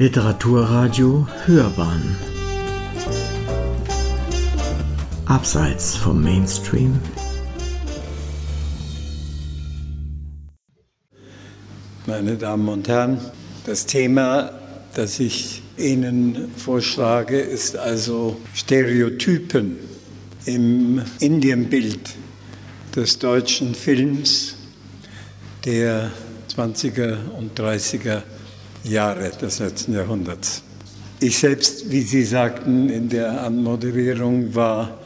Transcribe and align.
Literaturradio 0.00 1.26
Hörbahn. 1.46 2.16
Abseits 5.26 5.96
vom 5.96 6.22
Mainstream. 6.22 7.00
Meine 12.06 12.36
Damen 12.36 12.68
und 12.68 12.86
Herren, 12.86 13.20
das 13.66 13.86
Thema, 13.86 14.52
das 14.94 15.18
ich 15.18 15.62
Ihnen 15.76 16.48
vorschlage, 16.56 17.40
ist 17.40 17.76
also 17.76 18.36
Stereotypen 18.54 19.78
im 20.44 21.02
Indienbild 21.18 22.10
des 22.94 23.18
deutschen 23.18 23.74
Films 23.74 24.54
der 25.64 26.12
20er 26.54 27.16
und 27.36 27.58
30er 27.58 28.22
Jahre 28.84 29.30
des 29.30 29.58
letzten 29.58 29.94
Jahrhunderts. 29.94 30.62
Ich 31.20 31.38
selbst, 31.38 31.90
wie 31.90 32.02
Sie 32.02 32.24
sagten 32.24 32.88
in 32.88 33.08
der 33.08 33.42
Anmoderierung, 33.42 34.54
war 34.54 34.98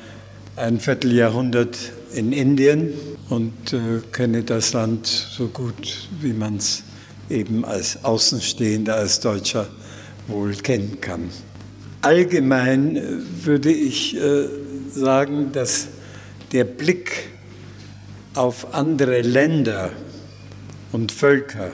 ein 0.56 0.78
Vierteljahrhundert 0.78 1.78
in 2.14 2.32
Indien 2.32 2.92
und 3.30 3.72
äh, 3.72 4.00
kenne 4.12 4.42
das 4.42 4.74
Land 4.74 5.06
so 5.06 5.48
gut, 5.48 6.08
wie 6.20 6.34
man 6.34 6.56
es 6.56 6.82
eben 7.30 7.64
als 7.64 8.04
Außenstehender, 8.04 8.94
als 8.94 9.20
Deutscher 9.20 9.66
wohl 10.28 10.54
kennen 10.54 11.00
kann. 11.00 11.30
Allgemein 12.02 12.96
äh, 12.96 13.02
würde 13.44 13.72
ich 13.72 14.16
äh, 14.16 14.48
sagen, 14.90 15.52
dass 15.52 15.88
der 16.52 16.64
Blick 16.64 17.30
auf 18.34 18.74
andere 18.74 19.22
Länder 19.22 19.90
und 20.92 21.10
Völker 21.12 21.72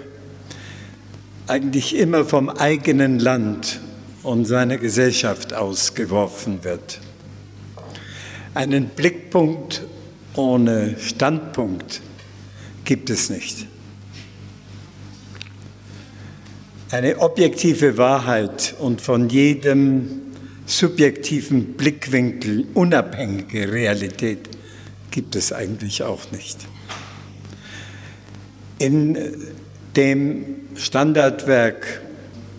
eigentlich 1.49 1.97
immer 1.97 2.25
vom 2.25 2.51
eigenen 2.51 3.19
Land 3.19 3.81
und 4.23 4.45
seiner 4.45 4.77
Gesellschaft 4.77 5.55
ausgeworfen 5.55 6.63
wird. 6.63 7.01
Einen 8.55 8.89
Blickpunkt 8.89 9.83
ohne 10.35 10.97
Standpunkt 10.99 12.03
gibt 12.85 13.09
es 13.11 13.31
nicht. 13.31 13.67
Eine 16.91 17.19
objektive 17.19 17.97
Wahrheit 17.97 18.75
und 18.79 19.01
von 19.01 19.29
jedem 19.29 20.23
subjektiven 20.67 21.75
Blickwinkel 21.75 22.67
unabhängige 22.75 23.73
Realität 23.73 24.49
gibt 25.11 25.35
es 25.35 25.53
eigentlich 25.53 26.03
auch 26.03 26.31
nicht. 26.31 26.59
In 28.79 29.19
dem 29.97 30.68
Standardwerk 30.79 32.01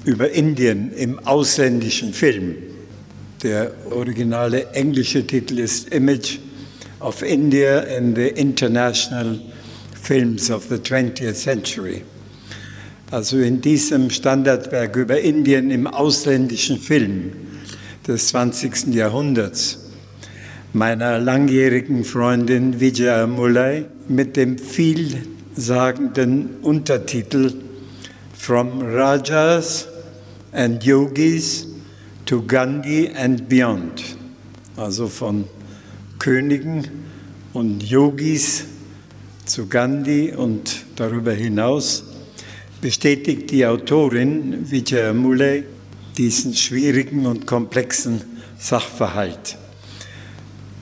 über 0.03 0.30
Indien 0.30 0.92
im 0.92 1.20
ausländischen 1.20 2.14
Film. 2.14 2.56
Der 3.44 3.72
originale 3.92 4.72
englische 4.72 5.25
Titel 5.25 5.59
ist 5.59 5.94
Image 5.94 6.40
of 7.00 7.22
India 7.22 7.80
in 7.80 8.14
the 8.14 8.28
International 8.28 9.40
Films 10.02 10.52
of 10.52 10.66
the 10.70 10.75
20th 10.75 11.34
Century. 11.34 12.03
Also 13.09 13.38
in 13.38 13.62
diesem 13.62 14.09
Standardwerk 14.09 14.97
über 14.97 15.20
Indien 15.22 15.72
im 15.72 15.88
ausländischen 15.88 16.78
Film 16.78 17.31
des 18.06 18.28
20. 18.28 18.94
Jahrhunderts 18.94 19.92
meiner 20.73 21.20
langjährigen 21.20 22.03
Freundin 22.03 22.81
Vijaya 22.81 23.25
Mulay 23.28 23.86
mit 24.09 24.36
dem 24.36 24.58
viel 24.58 25.23
sagenden 25.56 26.58
Untertitel 26.62 27.69
From 28.39 28.81
Rajas 28.81 29.85
and 30.53 30.81
Yogis 30.81 31.67
to 32.25 32.41
Gandhi 32.41 33.09
and 33.09 33.47
Beyond, 33.50 34.16
also 34.77 35.07
von 35.07 35.44
Königen 36.17 36.88
und 37.53 37.83
Yogis 37.83 38.63
zu 39.45 39.67
Gandhi 39.67 40.33
und 40.33 40.85
darüber 40.95 41.33
hinaus, 41.33 42.05
bestätigt 42.81 43.51
die 43.51 43.66
Autorin 43.66 44.72
Vijaya 44.72 45.13
Muley 45.13 45.66
diesen 46.17 46.55
schwierigen 46.55 47.25
und 47.25 47.45
komplexen 47.45 48.22
Sachverhalt, 48.57 49.57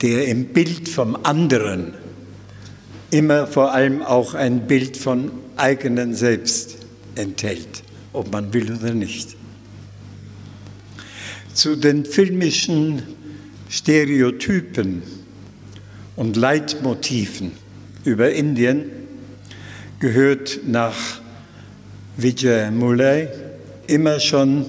der 0.00 0.28
im 0.28 0.46
Bild 0.46 0.88
vom 0.88 1.18
anderen 1.24 1.94
immer 3.10 3.48
vor 3.48 3.72
allem 3.74 4.00
auch 4.02 4.34
ein 4.34 4.68
Bild 4.68 4.96
von 4.96 5.32
eigenen 5.56 6.14
Selbst 6.14 6.77
enthält, 7.18 7.82
ob 8.12 8.32
man 8.32 8.52
will 8.52 8.72
oder 8.72 8.94
nicht. 8.94 9.36
Zu 11.52 11.76
den 11.76 12.04
filmischen 12.04 13.02
Stereotypen 13.68 15.02
und 16.16 16.36
Leitmotiven 16.36 17.52
über 18.04 18.30
Indien 18.30 18.84
gehört 19.98 20.60
nach 20.66 21.20
Vijay 22.16 22.70
Mulay 22.70 23.28
immer 23.86 24.20
schon 24.20 24.66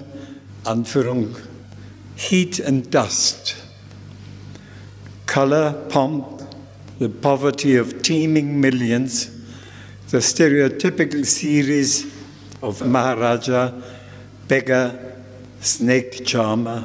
Anführung 0.63 1.35
Heat 2.15 2.65
and 2.65 2.93
Dust, 2.93 3.55
Color, 5.25 5.73
Pomp 5.89 6.39
the 6.99 7.07
poverty 7.07 7.77
of 7.77 8.01
teeming 8.01 8.59
millions, 8.59 9.31
the 10.07 10.17
stereotypical 10.17 11.25
series 11.25 12.05
of 12.61 12.85
Maharaja, 12.85 13.73
beggar, 14.47 14.93
snake 15.61 16.25
charmer, 16.25 16.83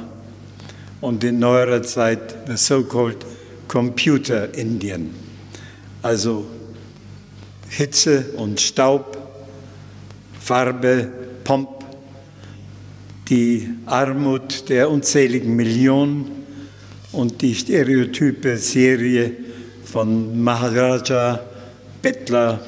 und 1.01 1.23
in 1.23 1.39
neuerer 1.39 1.83
Zeit 1.83 2.47
the 2.47 2.57
so-called 2.57 3.25
Computer 3.67 4.53
Indian, 4.53 5.13
also 6.01 6.45
Hitze 7.69 8.31
und 8.37 8.59
Staub, 8.59 9.17
Farbe, 10.39 11.09
Pomp, 11.43 11.69
die 13.27 13.69
Armut 13.85 14.69
der 14.69 14.89
unzähligen 14.89 15.55
Millionen 15.55 16.45
und 17.11 17.41
die 17.41 17.55
stereotype 17.55 18.57
Serie 18.57 19.31
von 19.83 20.41
Maharaja, 20.41 21.39
Bettler, 22.01 22.59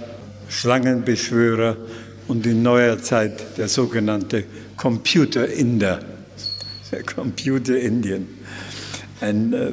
Schlangenbeschwörer 0.50 1.78
und 2.28 2.46
in 2.46 2.62
neuer 2.62 3.02
Zeit 3.02 3.58
der 3.58 3.68
sogenannte 3.68 4.44
Computer-Inder, 4.76 6.00
der 6.92 7.04
Computer-Indien. 7.04 8.28
Ein, 9.22 9.54
äh, 9.54 9.72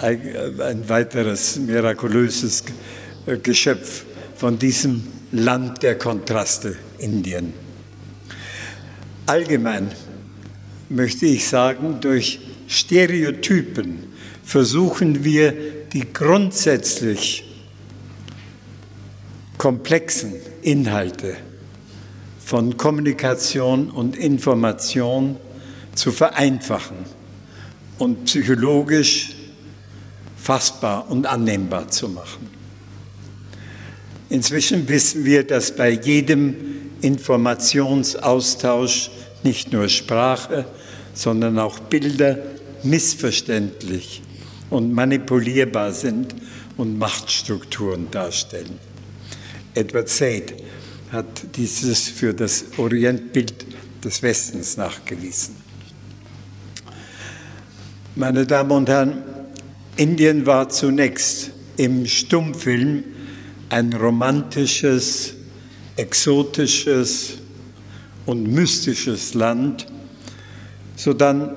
ein 0.00 0.88
weiteres 0.88 1.56
mirakulöses 1.56 2.64
Geschöpf 3.42 4.04
von 4.36 4.58
diesem 4.58 5.02
Land 5.32 5.82
der 5.82 5.96
Kontraste, 5.96 6.76
Indien. 6.98 7.52
Allgemein 9.26 9.90
möchte 10.88 11.26
ich 11.26 11.46
sagen, 11.46 12.00
durch 12.00 12.40
Stereotypen 12.66 14.04
versuchen 14.44 15.24
wir 15.24 15.52
die 15.92 16.12
grundsätzlich 16.12 17.44
komplexen 19.58 20.32
Inhalte 20.62 21.36
von 22.48 22.76
Kommunikation 22.78 23.90
und 23.90 24.16
Information 24.16 25.36
zu 25.94 26.10
vereinfachen 26.10 26.96
und 27.98 28.24
psychologisch 28.24 29.34
fassbar 30.38 31.10
und 31.10 31.26
annehmbar 31.26 31.88
zu 31.88 32.08
machen. 32.08 32.48
Inzwischen 34.30 34.88
wissen 34.88 35.26
wir, 35.26 35.46
dass 35.46 35.76
bei 35.76 35.90
jedem 35.90 36.56
Informationsaustausch 37.02 39.10
nicht 39.42 39.70
nur 39.70 39.90
Sprache, 39.90 40.64
sondern 41.12 41.58
auch 41.58 41.78
Bilder 41.78 42.38
missverständlich 42.82 44.22
und 44.70 44.94
manipulierbar 44.94 45.92
sind 45.92 46.34
und 46.78 46.98
Machtstrukturen 46.98 48.10
darstellen. 48.10 48.78
Edward 49.74 50.08
Said 50.08 50.54
hat 51.12 51.56
dieses 51.56 52.08
für 52.08 52.34
das 52.34 52.64
Orientbild 52.76 53.66
des 54.04 54.22
Westens 54.22 54.76
nachgewiesen. 54.76 55.56
Meine 58.14 58.46
Damen 58.46 58.70
und 58.70 58.88
Herren, 58.88 59.22
Indien 59.96 60.46
war 60.46 60.68
zunächst 60.68 61.50
im 61.76 62.06
Stummfilm 62.06 63.04
ein 63.70 63.92
romantisches, 63.92 65.34
exotisches 65.96 67.34
und 68.26 68.52
mystisches 68.52 69.34
Land, 69.34 69.86
sodann 70.96 71.56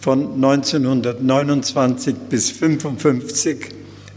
von 0.00 0.34
1929 0.34 2.14
bis 2.28 2.52
1955, 2.54 3.66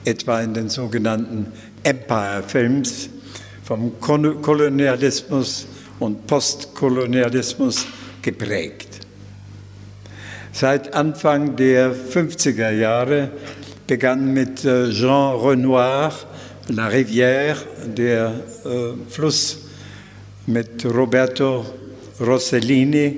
etwa 0.05 0.41
in 0.41 0.53
den 0.53 0.69
sogenannten 0.69 1.47
Empire-Films, 1.83 3.09
vom 3.63 3.99
Kolonialismus 3.99 5.67
und 5.99 6.27
Postkolonialismus 6.27 7.85
geprägt. 8.21 8.99
Seit 10.51 10.93
Anfang 10.93 11.55
der 11.55 11.95
50er 11.95 12.71
Jahre 12.71 13.31
begann 13.87 14.33
mit 14.33 14.63
äh, 14.65 14.91
Jean 14.91 15.39
Renoir 15.39 16.13
La 16.67 16.87
Rivière, 16.89 17.57
der 17.85 18.33
äh, 18.63 19.09
Fluss 19.09 19.59
mit 20.45 20.85
Roberto 20.85 21.65
Rossellini, 22.19 23.17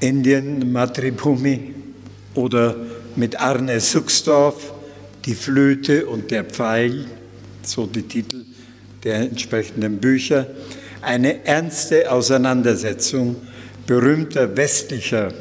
Indien 0.00 0.72
Matribhumi 0.72 1.74
oder 2.34 2.76
mit 3.16 3.38
Arne 3.38 3.80
Suxdorf, 3.80 4.72
Die 5.24 5.34
Flöte 5.34 6.06
und 6.06 6.30
der 6.30 6.44
Pfeil, 6.44 7.06
so 7.62 7.86
die 7.86 8.02
Titel 8.02 8.45
der 9.06 9.20
entsprechenden 9.20 9.98
Bücher, 9.98 10.48
eine 11.00 11.46
ernste 11.46 12.10
Auseinandersetzung 12.10 13.36
berühmter 13.86 14.56
westlicher 14.56 15.32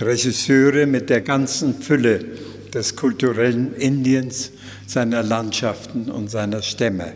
Regisseure 0.00 0.86
mit 0.86 1.10
der 1.10 1.20
ganzen 1.20 1.74
Fülle 1.82 2.24
des 2.72 2.94
kulturellen 2.94 3.74
Indiens, 3.74 4.52
seiner 4.86 5.24
Landschaften 5.24 6.10
und 6.10 6.30
seiner 6.30 6.62
Stämme. 6.62 7.12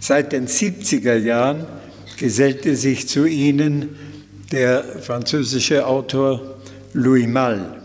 Seit 0.00 0.32
den 0.32 0.48
70er 0.48 1.16
Jahren 1.16 1.66
gesellte 2.16 2.76
sich 2.76 3.06
zu 3.06 3.26
ihnen 3.26 3.96
der 4.50 4.82
französische 4.82 5.86
Autor 5.86 6.56
Louis 6.94 7.26
Malle 7.26 7.82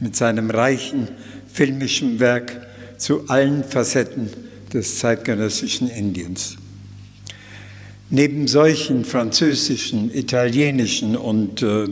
mit 0.00 0.16
seinem 0.16 0.50
reichen 0.50 1.06
filmischen 1.52 2.18
Werk 2.18 2.66
zu 2.98 3.28
allen 3.28 3.62
Facetten 3.62 4.45
des 4.76 4.98
zeitgenössischen 4.98 5.88
Indiens. 5.88 6.56
Neben 8.10 8.46
solchen 8.46 9.06
französischen, 9.06 10.14
italienischen 10.14 11.16
und 11.16 11.62
äh, 11.62 11.86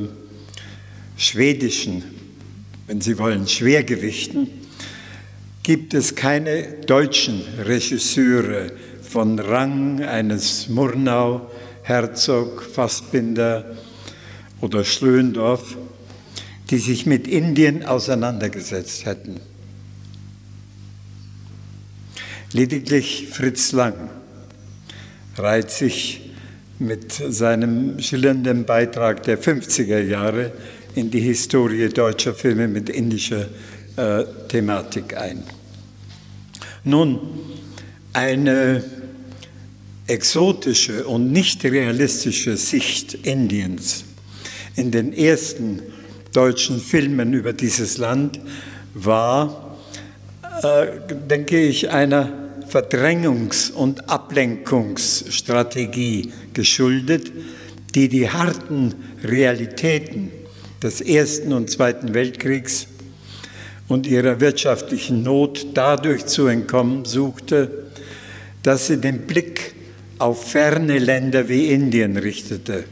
schwedischen, 1.17 2.05
wenn 2.87 3.01
Sie 3.01 3.19
wollen, 3.19 3.49
Schwergewichten, 3.49 4.49
gibt 5.63 5.95
es 5.95 6.15
keine 6.15 6.65
deutschen 6.87 7.43
Regisseure 7.65 8.71
von 9.03 9.39
Rang 9.39 10.03
eines 10.03 10.69
Murnau, 10.69 11.51
Herzog, 11.83 12.63
Fassbinder 12.63 13.77
oder 14.61 14.85
Schlöndorff, 14.85 15.79
die 16.69 16.79
sich 16.79 17.07
mit 17.07 17.27
Indien 17.27 17.83
auseinandergesetzt 17.83 19.07
hätten. 19.07 19.41
Lediglich 22.55 23.27
Fritz 23.33 23.73
Lang 23.73 24.11
reiht 25.37 25.73
sich 25.73 26.31
mit 26.79 27.11
seinem 27.13 28.01
schillernden 28.01 28.65
Beitrag 28.65 29.25
der 29.25 29.43
50er 29.43 29.99
Jahre 29.99 30.53
in 30.95 31.11
die 31.11 31.19
Historie 31.19 31.89
deutscher 31.89 32.33
Filme 32.33 32.69
mit 32.69 32.91
indischer 32.91 33.49
äh, 33.97 34.23
Thematik 34.47 35.17
ein. 35.17 35.43
Nun, 36.85 37.19
eine 38.13 38.85
exotische 40.07 41.09
und 41.09 41.33
nicht 41.33 41.65
realistische 41.65 42.57
Sicht 42.57 43.15
Indiens 43.15 44.05
in 44.77 44.93
den 44.93 45.13
ersten 45.13 45.83
deutschen 46.33 46.79
Filmen 46.79 47.35
über 47.35 47.53
dieses 47.53 47.99
Land 47.99 48.39
war, 48.95 49.77
äh, 50.63 50.87
denke 51.29 51.61
ich, 51.61 51.91
einer 51.91 52.44
Verdrängungs- 52.75 53.71
und 53.71 54.11
Ablenkungsstrategie 54.11 56.33
geschuldet, 56.55 57.31
die 57.95 58.09
die 58.09 58.29
harten 58.29 58.93
Realitäten 59.23 60.33
des 60.83 61.01
Ersten 61.01 61.53
und 61.53 61.71
Zweiten 61.71 62.15
Weltkriegs 62.15 62.89
und 63.87 64.09
ihrer 64.09 64.41
wirtschaftlichen 64.41 65.23
Not 65.23 65.69
dadurch 65.75 66.27
zu 66.27 66.49
entkommen 66.49 67.05
suchte, 67.05 67.85
dass 68.65 68.89
sie 68.89 69.01
den 69.01 69.21
Blick 69.21 69.77
auf 70.19 70.51
ferne 70.51 70.99
Länder 70.99 71.49
wie 71.49 71.67
Indien 71.67 72.17
richtete, 72.17 72.83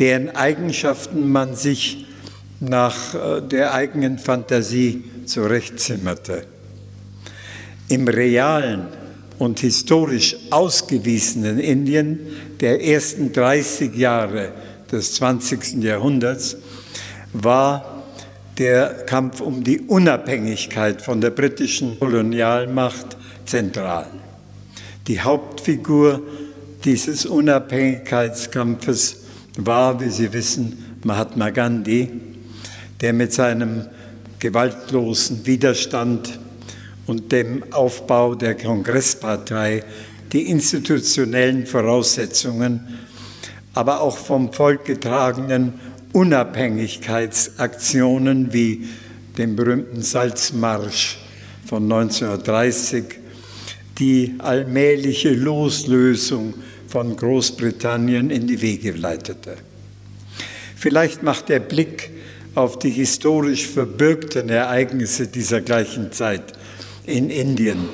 deren 0.00 0.30
Eigenschaften 0.30 1.30
man 1.30 1.54
sich 1.54 2.06
nach 2.58 3.14
äh, 3.14 3.40
der 3.40 3.72
eigenen 3.72 4.18
Fantasie 4.18 5.04
zurechtzimmerte. 5.26 6.44
Im 7.90 8.06
realen 8.06 8.86
und 9.40 9.58
historisch 9.58 10.36
ausgewiesenen 10.50 11.58
Indien 11.58 12.20
der 12.60 12.84
ersten 12.84 13.32
30 13.32 13.96
Jahre 13.96 14.52
des 14.92 15.14
20. 15.14 15.82
Jahrhunderts 15.82 16.56
war 17.32 18.04
der 18.58 19.06
Kampf 19.06 19.40
um 19.40 19.64
die 19.64 19.80
Unabhängigkeit 19.80 21.02
von 21.02 21.20
der 21.20 21.30
britischen 21.30 21.98
Kolonialmacht 21.98 23.16
zentral. 23.44 24.06
Die 25.08 25.20
Hauptfigur 25.20 26.22
dieses 26.84 27.26
Unabhängigkeitskampfes 27.26 29.16
war, 29.56 30.00
wie 30.00 30.10
Sie 30.10 30.32
wissen, 30.32 30.96
Mahatma 31.02 31.50
Gandhi, 31.50 32.08
der 33.00 33.14
mit 33.14 33.32
seinem 33.32 33.86
gewaltlosen 34.38 35.44
Widerstand 35.44 36.38
und 37.10 37.30
dem 37.32 37.64
Aufbau 37.72 38.36
der 38.36 38.54
Kongresspartei 38.54 39.82
die 40.32 40.48
institutionellen 40.48 41.66
Voraussetzungen, 41.66 43.00
aber 43.74 44.00
auch 44.00 44.16
vom 44.16 44.52
Volk 44.52 44.84
getragenen 44.84 45.72
Unabhängigkeitsaktionen 46.12 48.52
wie 48.52 48.86
dem 49.36 49.56
berühmten 49.56 50.02
Salzmarsch 50.02 51.18
von 51.66 51.82
1930, 51.82 53.06
die 53.98 54.36
allmähliche 54.38 55.30
Loslösung 55.30 56.54
von 56.86 57.16
Großbritannien 57.16 58.30
in 58.30 58.46
die 58.46 58.62
Wege 58.62 58.92
leitete. 58.92 59.56
Vielleicht 60.76 61.24
macht 61.24 61.48
der 61.48 61.58
Blick 61.58 62.10
auf 62.54 62.78
die 62.78 62.90
historisch 62.90 63.66
verbürgten 63.66 64.48
Ereignisse 64.48 65.26
dieser 65.26 65.60
gleichen 65.60 66.12
Zeit 66.12 66.52
in 67.10 67.28
Indien 67.28 67.88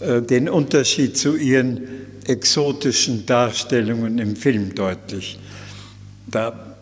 äh, 0.00 0.22
den 0.22 0.48
Unterschied 0.48 1.16
zu 1.16 1.36
ihren 1.36 1.82
exotischen 2.26 3.26
Darstellungen 3.26 4.18
im 4.18 4.36
Film 4.36 4.74
deutlich. 4.74 5.38
Da 6.26 6.76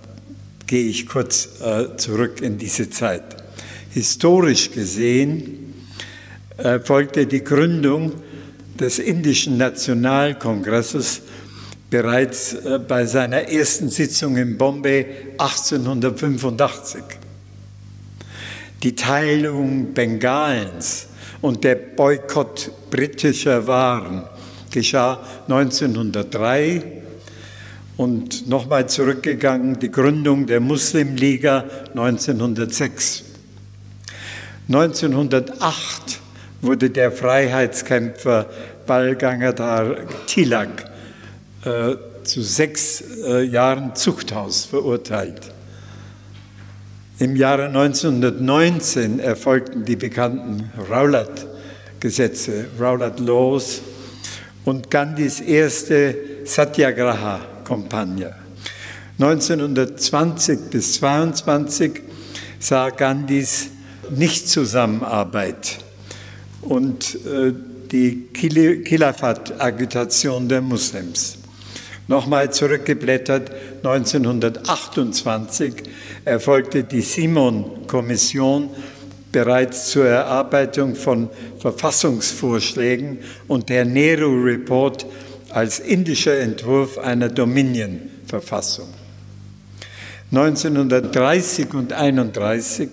gehe 0.66 0.84
ich 0.84 1.06
kurz 1.06 1.60
äh, 1.60 1.96
zurück 1.96 2.40
in 2.40 2.58
diese 2.58 2.90
Zeit. 2.90 3.22
Historisch 3.90 4.70
gesehen 4.70 5.75
äh, 6.56 6.78
folgte 6.80 7.26
die 7.26 7.42
Gründung 7.42 8.12
des 8.78 8.98
Indischen 8.98 9.56
Nationalkongresses 9.56 11.22
bereits 11.90 12.54
bei 12.87 13.06
seiner 13.06 13.48
ersten 13.48 13.88
Sitzung 13.88 14.37
in 14.37 14.58
Bombay 14.58 15.06
1885. 15.38 17.02
Die 18.84 18.94
Teilung 18.94 19.94
Bengalens 19.94 21.07
und 21.40 21.64
der 21.64 21.75
Boykott 21.75 22.71
britischer 22.90 23.66
Waren 23.66 24.25
geschah 24.71 25.21
1903 25.49 26.83
und 27.97 28.49
nochmal 28.49 28.88
zurückgegangen, 28.88 29.78
die 29.78 29.90
Gründung 29.90 30.47
der 30.47 30.61
Muslimliga 30.61 31.64
1906. 31.90 33.25
1908 34.68 36.21
wurde 36.61 36.90
der 36.90 37.11
Freiheitskämpfer 37.11 38.47
Bal 38.87 39.16
Gangadhar 39.16 39.97
Tilak 40.26 40.90
äh, 41.64 41.97
zu 42.25 42.42
sechs 42.42 43.02
äh, 43.26 43.42
Jahren 43.42 43.95
Zuchthaus 43.95 44.64
verurteilt. 44.64 45.52
Im 47.20 47.34
Jahre 47.34 47.64
1919 47.64 49.18
erfolgten 49.18 49.84
die 49.84 49.96
bekannten 49.96 50.70
Rowlatt-Gesetze, 50.88 52.66
Rowlatt 52.78 53.18
Laws 53.18 53.80
und 54.64 54.88
Gandhis 54.88 55.40
erste 55.40 56.14
Satyagraha 56.44 57.40
Kampagne. 57.64 58.37
1920 59.18 60.70
bis 60.70 60.92
22 60.92 62.02
sah 62.60 62.90
Gandhis 62.90 63.70
Nichtzusammenarbeit 64.10 65.78
und 66.62 67.18
äh, 67.26 67.52
die 67.90 68.28
Khilafat-Agitation 68.32 70.48
der 70.48 70.60
Muslims. 70.60 71.38
Nochmal 72.08 72.50
zurückgeblättert, 72.52 73.52
1928 73.84 75.74
erfolgte 76.24 76.84
die 76.84 77.02
Simon-Kommission 77.02 78.70
bereits 79.30 79.90
zur 79.90 80.06
Erarbeitung 80.06 80.94
von 80.94 81.28
Verfassungsvorschlägen 81.58 83.18
und 83.46 83.68
der 83.68 83.84
Nehru-Report 83.84 85.04
als 85.50 85.80
indischer 85.80 86.38
Entwurf 86.38 86.96
einer 86.96 87.28
Dominion-Verfassung. 87.28 88.88
1930 90.30 91.74
und 91.74 91.92
1931 91.92 92.88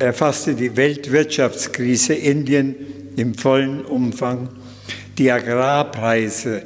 erfasste 0.00 0.54
die 0.54 0.76
Weltwirtschaftskrise 0.76 2.14
Indien 2.14 2.74
im 3.16 3.34
vollen 3.34 3.84
Umfang. 3.84 4.48
Die 5.18 5.30
Agrarpreise 5.30 6.64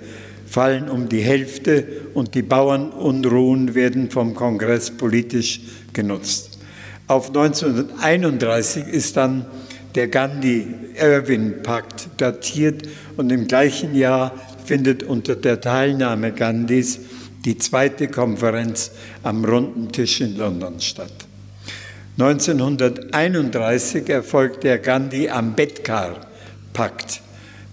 fallen 0.51 0.91
um 0.91 1.09
die 1.09 1.21
Hälfte 1.21 1.87
und 2.13 2.35
die 2.35 2.43
Bauernunruhen 2.43 3.77
werden 3.77 4.11
vom 4.11 4.35
Kongress 4.35 4.91
politisch 4.91 5.61
genutzt. 5.93 6.59
Auf 7.07 7.29
1931 7.29 8.89
ist 8.89 9.17
dann 9.17 9.47
der 9.95 10.09
Gandhi-Irwin-Pakt 10.09 12.09
datiert 12.17 12.83
und 13.17 13.31
im 13.31 13.47
gleichen 13.47 13.95
Jahr 13.95 14.35
findet 14.65 15.05
unter 15.05 15.37
der 15.37 15.61
Teilnahme 15.61 16.33
Gandhis 16.33 16.99
die 17.45 17.57
zweite 17.57 18.09
Konferenz 18.09 18.91
am 19.23 19.45
runden 19.45 19.93
Tisch 19.93 20.21
in 20.21 20.37
London 20.37 20.81
statt. 20.81 21.13
1931 22.19 24.09
erfolgt 24.09 24.65
der 24.65 24.79
Gandhi-Ambedkar-Pakt, 24.79 27.23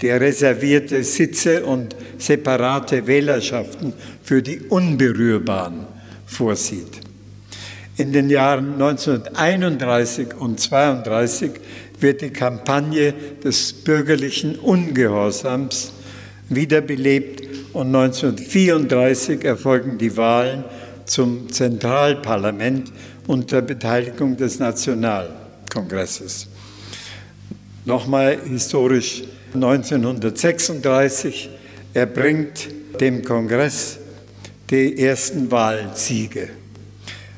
der 0.01 0.21
reservierte 0.21 1.03
Sitze 1.03 1.65
und 1.65 1.95
separate 2.17 3.07
Wählerschaften 3.07 3.93
für 4.23 4.41
die 4.41 4.59
Unberührbaren 4.59 5.87
vorsieht. 6.25 7.01
In 7.97 8.13
den 8.13 8.29
Jahren 8.29 8.73
1931 8.73 10.35
und 10.35 10.59
1932 10.61 11.51
wird 11.99 12.21
die 12.21 12.29
Kampagne 12.29 13.13
des 13.43 13.73
bürgerlichen 13.73 14.55
Ungehorsams 14.59 15.93
wiederbelebt 16.49 17.73
und 17.73 17.87
1934 17.87 19.43
erfolgen 19.43 19.97
die 19.97 20.15
Wahlen 20.15 20.63
zum 21.05 21.51
Zentralparlament 21.51 22.91
unter 23.25 23.61
Beteiligung 23.61 24.37
des 24.37 24.59
Nationalkongresses. 24.59 26.47
Nochmal 27.85 28.37
historisch 28.47 29.23
1936 29.63 31.49
erbringt 31.93 32.67
dem 32.99 33.23
Kongress 33.23 33.99
die 34.69 34.99
ersten 34.99 35.49
Wahlsiege. 35.51 36.49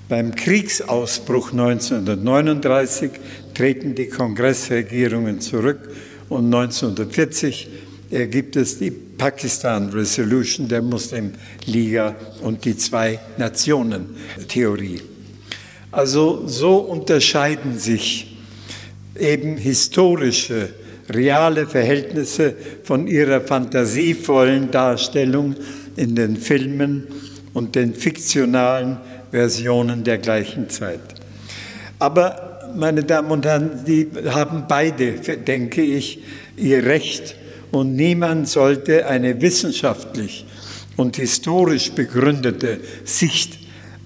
Beim 0.07 0.33
Kriegsausbruch 0.35 1.51
1939 1.51 3.11
treten 3.53 3.93
die 3.95 4.07
Kongressregierungen 4.07 5.39
zurück 5.39 5.91
und 6.29 6.45
1940 6.45 7.67
ergibt 8.09 8.55
es 8.55 8.79
die 8.79 8.89
Pakistan 8.91 9.89
Resolution 9.89 10.67
der 10.67 10.81
Muslimliga 10.81 12.15
und 12.41 12.65
die 12.65 12.75
Zwei-Nationen-Theorie. 12.75 15.01
Also 15.91 16.47
so 16.47 16.77
unterscheiden 16.77 17.77
sich 17.77 18.29
eben 19.19 19.57
historische, 19.57 20.69
reale 21.13 21.65
Verhältnisse 21.65 22.53
von 22.83 23.07
ihrer 23.07 23.41
fantasievollen 23.41 24.71
Darstellung 24.71 25.55
in 25.95 26.15
den 26.15 26.37
Filmen 26.37 27.07
und 27.53 27.75
den 27.75 27.93
fiktionalen 27.93 28.97
Versionen 29.31 30.03
der 30.03 30.17
gleichen 30.17 30.69
Zeit. 30.69 31.01
Aber, 31.99 32.71
meine 32.75 33.03
Damen 33.03 33.31
und 33.31 33.45
Herren, 33.45 33.83
die 33.85 34.07
haben 34.29 34.65
beide, 34.67 35.13
denke 35.13 35.81
ich, 35.81 36.19
ihr 36.55 36.85
Recht 36.85 37.35
und 37.71 37.95
niemand 37.95 38.47
sollte 38.47 39.07
eine 39.07 39.41
wissenschaftlich 39.41 40.45
und 40.97 41.15
historisch 41.15 41.91
begründete 41.91 42.79
Sicht 43.03 43.57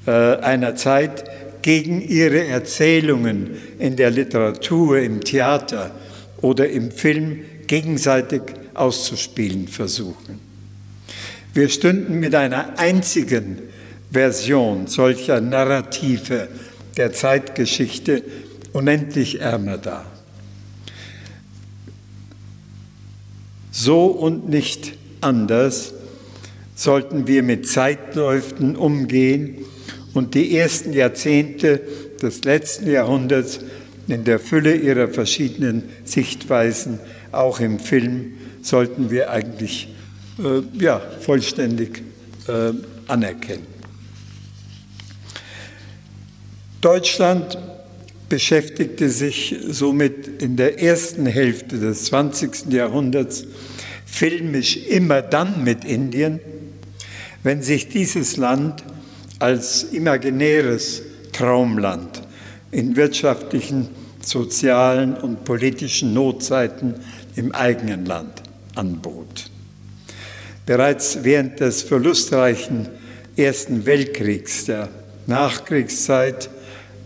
äh, 0.06 0.12
einer 0.12 0.76
Zeit 0.76 1.24
gegen 1.62 2.02
ihre 2.02 2.46
Erzählungen 2.46 3.52
in 3.80 3.96
der 3.96 4.12
Literatur, 4.12 5.00
im 5.00 5.22
Theater 5.22 5.92
oder 6.44 6.70
im 6.70 6.92
Film 6.92 7.40
gegenseitig 7.68 8.42
auszuspielen 8.74 9.70
versuchen. 9.70 10.40
Wir 11.54 11.70
stünden 11.70 12.20
mit 12.20 12.36
einer 12.36 12.78
einzigen 12.78 13.60
Version 14.12 14.88
solcher 14.88 15.40
Narrative 15.40 16.50
der 16.98 17.14
Zeitgeschichte 17.14 18.24
unendlich 18.74 19.40
ärmer 19.40 19.78
da. 19.78 20.06
So 23.72 24.08
und 24.08 24.50
nicht 24.50 24.98
anders 25.22 25.94
sollten 26.76 27.26
wir 27.26 27.42
mit 27.42 27.70
Zeitläufen 27.70 28.76
umgehen 28.76 29.60
und 30.14 30.36
die 30.36 30.58
ersten 30.58 30.92
Jahrzehnte 30.92 31.80
des 32.22 32.44
letzten 32.44 32.92
Jahrhunderts 32.92 33.62
in 34.08 34.24
der 34.24 34.40
Fülle 34.40 34.76
ihrer 34.76 35.08
verschiedenen 35.08 35.84
Sichtweisen, 36.04 37.00
auch 37.32 37.60
im 37.60 37.80
Film, 37.80 38.34
sollten 38.62 39.12
wir 39.12 39.30
eigentlich 39.32 39.90
äh, 40.40 40.62
ja, 40.82 41.02
vollständig 41.20 42.04
äh, 42.48 42.74
anerkennen. 43.08 43.68
Deutschland 46.82 47.58
beschäftigte 48.28 49.10
sich 49.10 49.56
somit 49.70 50.42
in 50.42 50.58
der 50.58 50.82
ersten 50.82 51.26
Hälfte 51.26 51.78
des 51.78 52.06
20. 52.06 52.74
Jahrhunderts 52.74 53.46
filmisch 54.06 54.78
immer 54.88 55.22
dann 55.22 55.64
mit 55.64 55.86
Indien, 55.86 56.40
wenn 57.44 57.62
sich 57.62 57.90
dieses 57.90 58.38
Land 58.38 58.84
als 59.40 59.84
imaginäres 59.84 61.04
Traumland 61.32 62.22
in 62.74 62.96
wirtschaftlichen, 62.96 63.88
sozialen 64.22 65.16
und 65.16 65.44
politischen 65.46 66.14
Notzeiten 66.14 66.96
im 67.36 67.52
eigenen 67.54 68.06
Land 68.06 68.42
anbot. 68.76 69.50
Bereits 70.66 71.20
während 71.24 71.60
des 71.60 71.82
verlustreichen 71.84 72.88
Ersten 73.36 73.86
Weltkriegs, 73.86 74.66
der 74.66 74.90
Nachkriegszeit, 75.28 76.50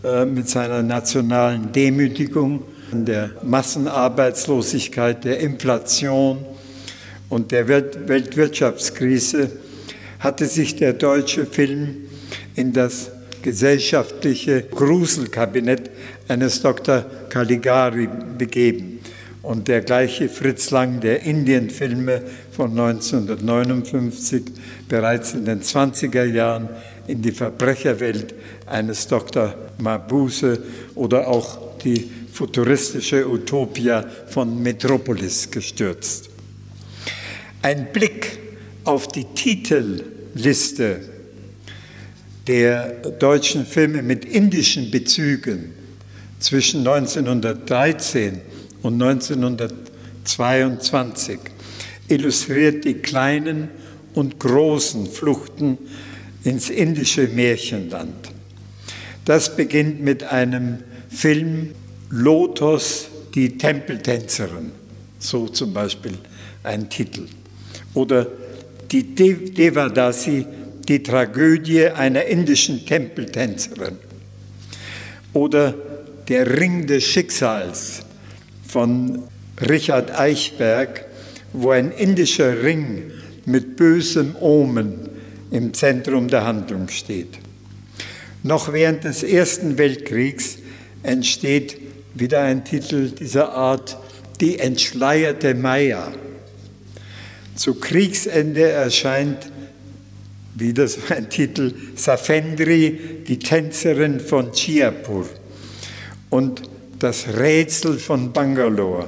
äh, 0.04 0.26
mit 0.26 0.48
seiner 0.48 0.84
nationalen 0.84 1.72
Demütigung, 1.72 2.64
der 2.92 3.32
Massenarbeitslosigkeit, 3.44 5.26
der 5.26 5.40
Inflation 5.40 6.46
und 7.30 7.52
der 7.52 7.68
Weltwirtschaftskrise 7.68 9.52
hatte 10.20 10.46
sich 10.46 10.76
der 10.76 10.94
deutsche 10.94 11.46
Film 11.46 12.08
in 12.56 12.74
das 12.74 13.12
gesellschaftliche 13.48 14.64
Gruselkabinett 14.64 15.90
eines 16.28 16.62
Dr. 16.62 17.06
Caligari 17.30 18.10
begeben. 18.38 19.00
Und 19.42 19.70
der 19.70 19.80
gleiche 19.80 20.28
Fritz 20.28 20.70
Lang, 20.72 21.00
der 21.00 21.24
Indienfilme 21.24 22.24
von 22.52 22.72
1959 22.72 24.44
bereits 24.90 25.34
in 25.34 25.46
den 25.46 25.62
20er 25.62 26.26
Jahren 26.26 26.68
in 27.08 27.22
die 27.22 27.32
Verbrecherwelt 27.32 28.36
eines 28.66 29.08
Dr. 29.08 29.56
Mabuse 29.78 30.62
oder 30.96 31.30
auch 31.30 31.78
die 31.78 32.12
futuristische 32.34 33.26
Utopia 33.30 34.06
von 34.28 34.62
Metropolis 34.62 35.50
gestürzt. 35.50 36.30
Ein 37.62 37.94
Blick 37.94 38.40
auf 38.84 39.08
die 39.08 39.24
Titelliste 39.24 41.17
der 42.48 42.94
deutschen 43.20 43.66
Filme 43.66 44.02
mit 44.02 44.24
indischen 44.26 44.90
Bezügen 44.90 45.74
zwischen 46.40 46.88
1913 46.88 48.42
und 48.82 49.00
1922 49.02 51.40
illustriert 52.08 52.86
die 52.86 52.96
kleinen 52.96 53.70
und 54.14 54.40
großen 54.40 55.08
Fluchten 55.08 55.78
ins 56.44 56.70
indische 56.70 57.28
Märchenland. 57.28 58.30
Das 59.26 59.56
beginnt 59.56 60.02
mit 60.02 60.24
einem 60.24 60.80
Film 61.10 61.72
Lotus, 62.10 63.10
die 63.36 63.58
Tempeltänzerin, 63.58 64.72
so 65.20 65.50
zum 65.50 65.74
Beispiel 65.74 66.14
ein 66.64 66.90
Titel. 66.90 67.28
Oder 67.94 68.28
die 68.92 69.04
Devadasi, 69.04 70.46
die 70.88 71.04
Tragödie 71.04 71.88
einer 71.88 72.26
indischen 72.26 72.86
Tempeltänzerin. 72.86 73.98
Oder 75.34 75.76
der 76.28 76.60
Ring 76.60 76.88
des 76.88 77.04
Schicksals 77.04 78.02
von 78.68 79.24
Richard 79.70 80.18
Eichberg, 80.18 81.06
wo 81.54 81.72
ein 81.72 81.92
indischer 81.92 82.64
Ring 82.64 83.12
mit 83.46 83.76
bösem 83.76 84.36
Omen 84.40 85.10
im 85.52 85.74
Zentrum 85.74 86.28
der 86.28 86.46
Handlung 86.46 86.90
steht. 86.90 87.40
Noch 88.44 88.72
während 88.72 89.04
des 89.04 89.24
Ersten 89.24 89.78
Weltkriegs 89.78 90.58
entsteht 91.04 91.78
wieder 92.14 92.42
ein 92.42 92.66
Titel 92.66 93.10
dieser 93.10 93.54
Art, 93.54 93.98
Die 94.40 94.60
entschleierte 94.60 95.56
Maya. 95.56 96.12
Zu 97.56 97.76
Kriegsende 97.76 98.70
erscheint 98.70 99.52
Wieder 100.58 100.88
so 100.88 101.02
ein 101.10 101.30
Titel, 101.30 101.74
Safendri, 101.96 103.24
die 103.28 103.40
Tänzerin 103.40 104.20
von 104.20 104.52
Chiapur 104.52 105.28
und 106.30 106.62
das 107.00 107.28
Rätsel 107.38 108.00
von 108.00 108.34
Bangalore. 108.34 109.08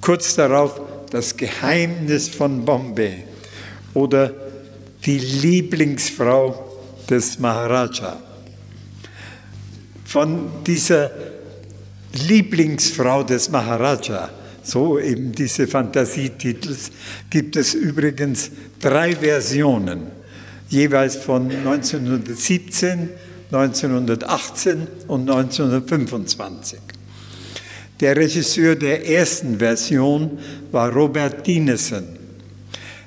Kurz 0.00 0.34
darauf 0.34 0.80
das 1.10 1.36
Geheimnis 1.36 2.28
von 2.28 2.64
Bombay 2.64 3.24
oder 3.94 4.34
die 5.04 5.18
Lieblingsfrau 5.18 6.64
des 7.08 7.38
Maharaja. 7.38 8.20
Von 10.04 10.64
dieser 10.66 11.10
Lieblingsfrau 12.12 13.22
des 13.22 13.50
Maharaja, 13.50 14.30
so 14.62 14.98
eben 14.98 15.32
diese 15.32 15.66
Fantasietitels, 15.66 16.90
gibt 17.30 17.56
es 17.56 17.74
übrigens 17.74 18.50
drei 18.80 19.14
Versionen, 19.14 20.15
jeweils 20.68 21.16
von 21.16 21.50
1917, 21.50 23.10
1918 23.50 24.86
und 25.06 25.30
1925. 25.30 26.80
Der 28.00 28.16
Regisseur 28.16 28.74
der 28.74 29.08
ersten 29.08 29.58
Version 29.58 30.38
war 30.70 30.92
Robert 30.92 31.46
Dinesen. 31.46 32.04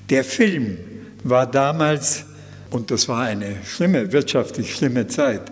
Der 0.09 0.23
Film 0.23 0.77
war 1.23 1.45
damals, 1.49 2.25
und 2.71 2.89
das 2.89 3.07
war 3.07 3.21
eine 3.23 3.57
schlimme, 3.65 4.11
wirtschaftlich 4.11 4.73
schlimme 4.73 5.07
Zeit, 5.07 5.51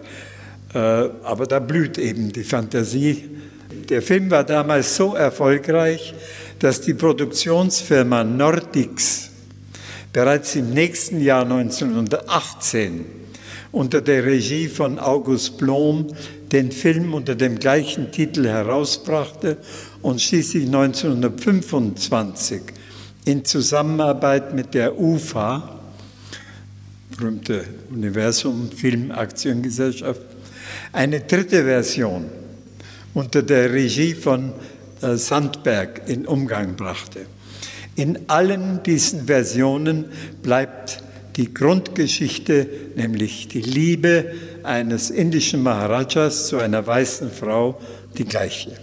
äh, 0.73 0.77
aber 0.77 1.45
da 1.45 1.59
blüht 1.59 1.97
eben 1.99 2.31
die 2.31 2.43
Fantasie. 2.43 3.25
Der 3.89 4.01
Film 4.01 4.31
war 4.31 4.43
damals 4.43 4.95
so 4.95 5.13
erfolgreich, 5.13 6.15
dass 6.57 6.81
die 6.81 6.95
Produktionsfirma 6.95 8.23
Nordix 8.23 9.26
bereits 10.17 10.55
im 10.55 10.71
nächsten 10.71 11.21
Jahr 11.21 11.43
1918 11.43 13.05
unter 13.71 14.01
der 14.01 14.25
Regie 14.25 14.67
von 14.67 14.97
August 14.97 15.59
Blom 15.59 16.07
den 16.51 16.71
Film 16.71 17.13
unter 17.13 17.35
dem 17.35 17.59
gleichen 17.59 18.11
Titel 18.11 18.47
herausbrachte 18.47 19.57
und 20.01 20.19
schließlich 20.19 20.65
1925 20.65 22.61
in 23.25 23.45
Zusammenarbeit 23.45 24.55
mit 24.55 24.73
der 24.73 24.99
UFA, 24.99 25.81
berühmte 27.15 27.65
Universum 27.91 28.71
Filmaktiengesellschaft, 28.71 30.21
eine 30.93 31.19
dritte 31.19 31.63
Version 31.63 32.25
unter 33.13 33.43
der 33.43 33.71
Regie 33.71 34.15
von 34.15 34.51
äh, 35.03 35.15
Sandberg 35.15 36.09
in 36.09 36.25
Umgang 36.25 36.75
brachte. 36.75 37.27
In 37.97 38.29
allen 38.29 38.83
diesen 38.83 39.25
Versionen 39.25 40.05
bleibt 40.43 41.01
die 41.35 41.51
Grundgeschichte, 41.51 42.69
nämlich 42.95 43.47
die 43.47 43.61
Liebe 43.61 44.33
eines 44.61 45.09
indischen 45.09 45.63
Maharajas 45.63 46.47
zu 46.47 46.57
einer 46.59 46.85
weißen 46.85 47.31
Frau, 47.31 47.81
die 48.15 48.25
gleiche. 48.25 48.73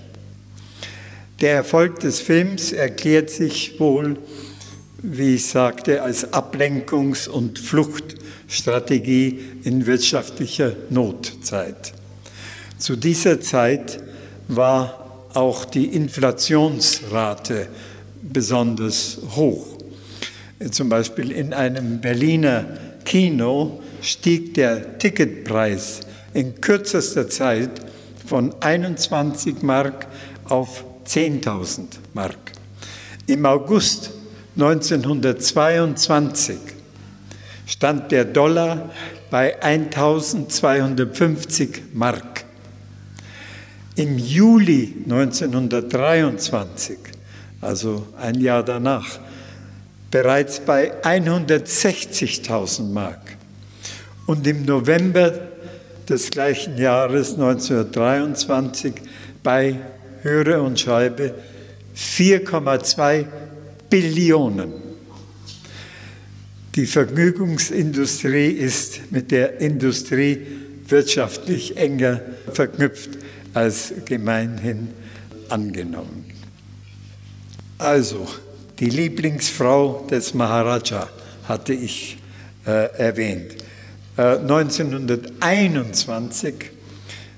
Der 1.40 1.54
Erfolg 1.54 2.00
des 2.00 2.18
Films 2.18 2.72
erklärt 2.72 3.30
sich 3.30 3.78
wohl, 3.78 4.16
wie 5.00 5.36
ich 5.36 5.46
sagte, 5.46 6.02
als 6.02 6.32
Ablenkungs- 6.32 7.28
und 7.28 7.60
Fluchtstrategie 7.60 9.38
in 9.62 9.86
wirtschaftlicher 9.86 10.72
Notzeit. 10.90 11.92
Zu 12.78 12.96
dieser 12.96 13.40
Zeit 13.40 14.02
war 14.48 15.28
auch 15.34 15.64
die 15.64 15.86
Inflationsrate 15.86 17.68
besonders 18.32 19.18
hoch. 19.36 19.66
Zum 20.70 20.88
Beispiel 20.88 21.30
in 21.30 21.52
einem 21.52 22.00
Berliner 22.00 22.64
Kino 23.04 23.82
stieg 24.00 24.54
der 24.54 24.98
Ticketpreis 24.98 26.00
in 26.32 26.58
kürzester 26.60 27.28
Zeit 27.28 27.70
von 28.26 28.54
21 28.60 29.62
Mark 29.62 30.06
auf 30.46 30.84
10.000 31.06 31.82
Mark. 32.14 32.52
Im 33.26 33.44
August 33.46 34.10
1922 34.56 36.56
stand 37.66 38.12
der 38.12 38.24
Dollar 38.24 38.90
bei 39.30 39.60
1250 39.62 41.94
Mark. 41.94 42.44
Im 43.96 44.18
Juli 44.18 44.94
1923, 45.04 46.98
also 47.64 48.06
ein 48.20 48.40
Jahr 48.40 48.62
danach, 48.62 49.18
bereits 50.10 50.60
bei 50.60 51.02
160.000 51.02 52.92
Mark. 52.92 53.36
Und 54.26 54.46
im 54.46 54.64
November 54.64 55.32
des 56.08 56.30
gleichen 56.30 56.78
Jahres 56.78 57.32
1923 57.32 58.94
bei 59.42 59.76
Höre 60.22 60.62
und 60.62 60.78
Scheibe 60.78 61.34
4,2 61.96 63.26
Billionen. 63.90 64.72
Die 66.74 66.86
Vergnügungsindustrie 66.86 68.48
ist 68.48 69.12
mit 69.12 69.30
der 69.30 69.60
Industrie 69.60 70.38
wirtschaftlich 70.88 71.76
enger 71.76 72.20
verknüpft 72.52 73.10
als 73.52 73.92
gemeinhin 74.04 74.88
angenommen. 75.48 76.33
Also, 77.78 78.26
die 78.78 78.88
Lieblingsfrau 78.88 80.06
des 80.10 80.34
Maharaja 80.34 81.08
hatte 81.48 81.72
ich 81.72 82.18
äh, 82.66 82.92
erwähnt. 82.96 83.56
Äh, 84.16 84.38
1921 84.38 86.54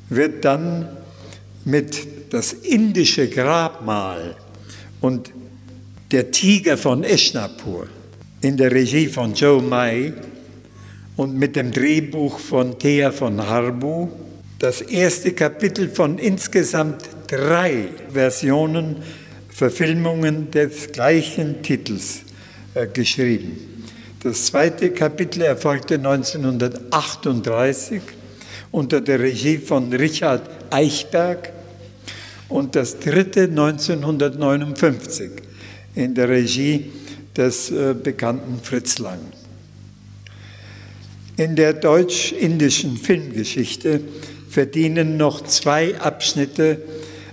wird 0.08 0.44
dann 0.44 0.88
mit 1.64 2.32
das 2.32 2.52
indische 2.52 3.28
Grabmal 3.28 4.36
und 5.00 5.32
der 6.10 6.30
Tiger 6.30 6.76
von 6.76 7.02
Eshnapur 7.02 7.88
in 8.40 8.56
der 8.56 8.70
Regie 8.70 9.06
von 9.06 9.34
Joe 9.34 9.62
Mai 9.62 10.12
und 11.16 11.36
mit 11.36 11.56
dem 11.56 11.72
Drehbuch 11.72 12.38
von 12.38 12.78
Thea 12.78 13.10
von 13.10 13.44
Harbu 13.44 14.08
das 14.58 14.82
erste 14.82 15.32
Kapitel 15.32 15.88
von 15.88 16.18
insgesamt 16.18 17.02
drei 17.26 17.88
Versionen 18.12 19.02
Verfilmungen 19.56 20.50
des 20.50 20.92
gleichen 20.92 21.62
Titels 21.62 22.20
äh, 22.74 22.86
geschrieben. 22.86 23.56
Das 24.22 24.44
zweite 24.44 24.90
Kapitel 24.90 25.40
erfolgte 25.40 25.94
1938 25.94 28.02
unter 28.70 29.00
der 29.00 29.18
Regie 29.18 29.56
von 29.56 29.90
Richard 29.94 30.42
Eichberg 30.68 31.54
und 32.50 32.76
das 32.76 32.98
dritte 32.98 33.44
1959 33.44 35.30
in 35.94 36.14
der 36.14 36.28
Regie 36.28 36.92
des 37.34 37.70
äh, 37.70 37.94
bekannten 37.94 38.60
Fritz 38.62 38.98
Lang. 38.98 39.20
In 41.38 41.56
der 41.56 41.72
deutsch-indischen 41.72 42.98
Filmgeschichte 42.98 44.02
verdienen 44.50 45.16
noch 45.16 45.44
zwei 45.44 45.98
Abschnitte 45.98 46.82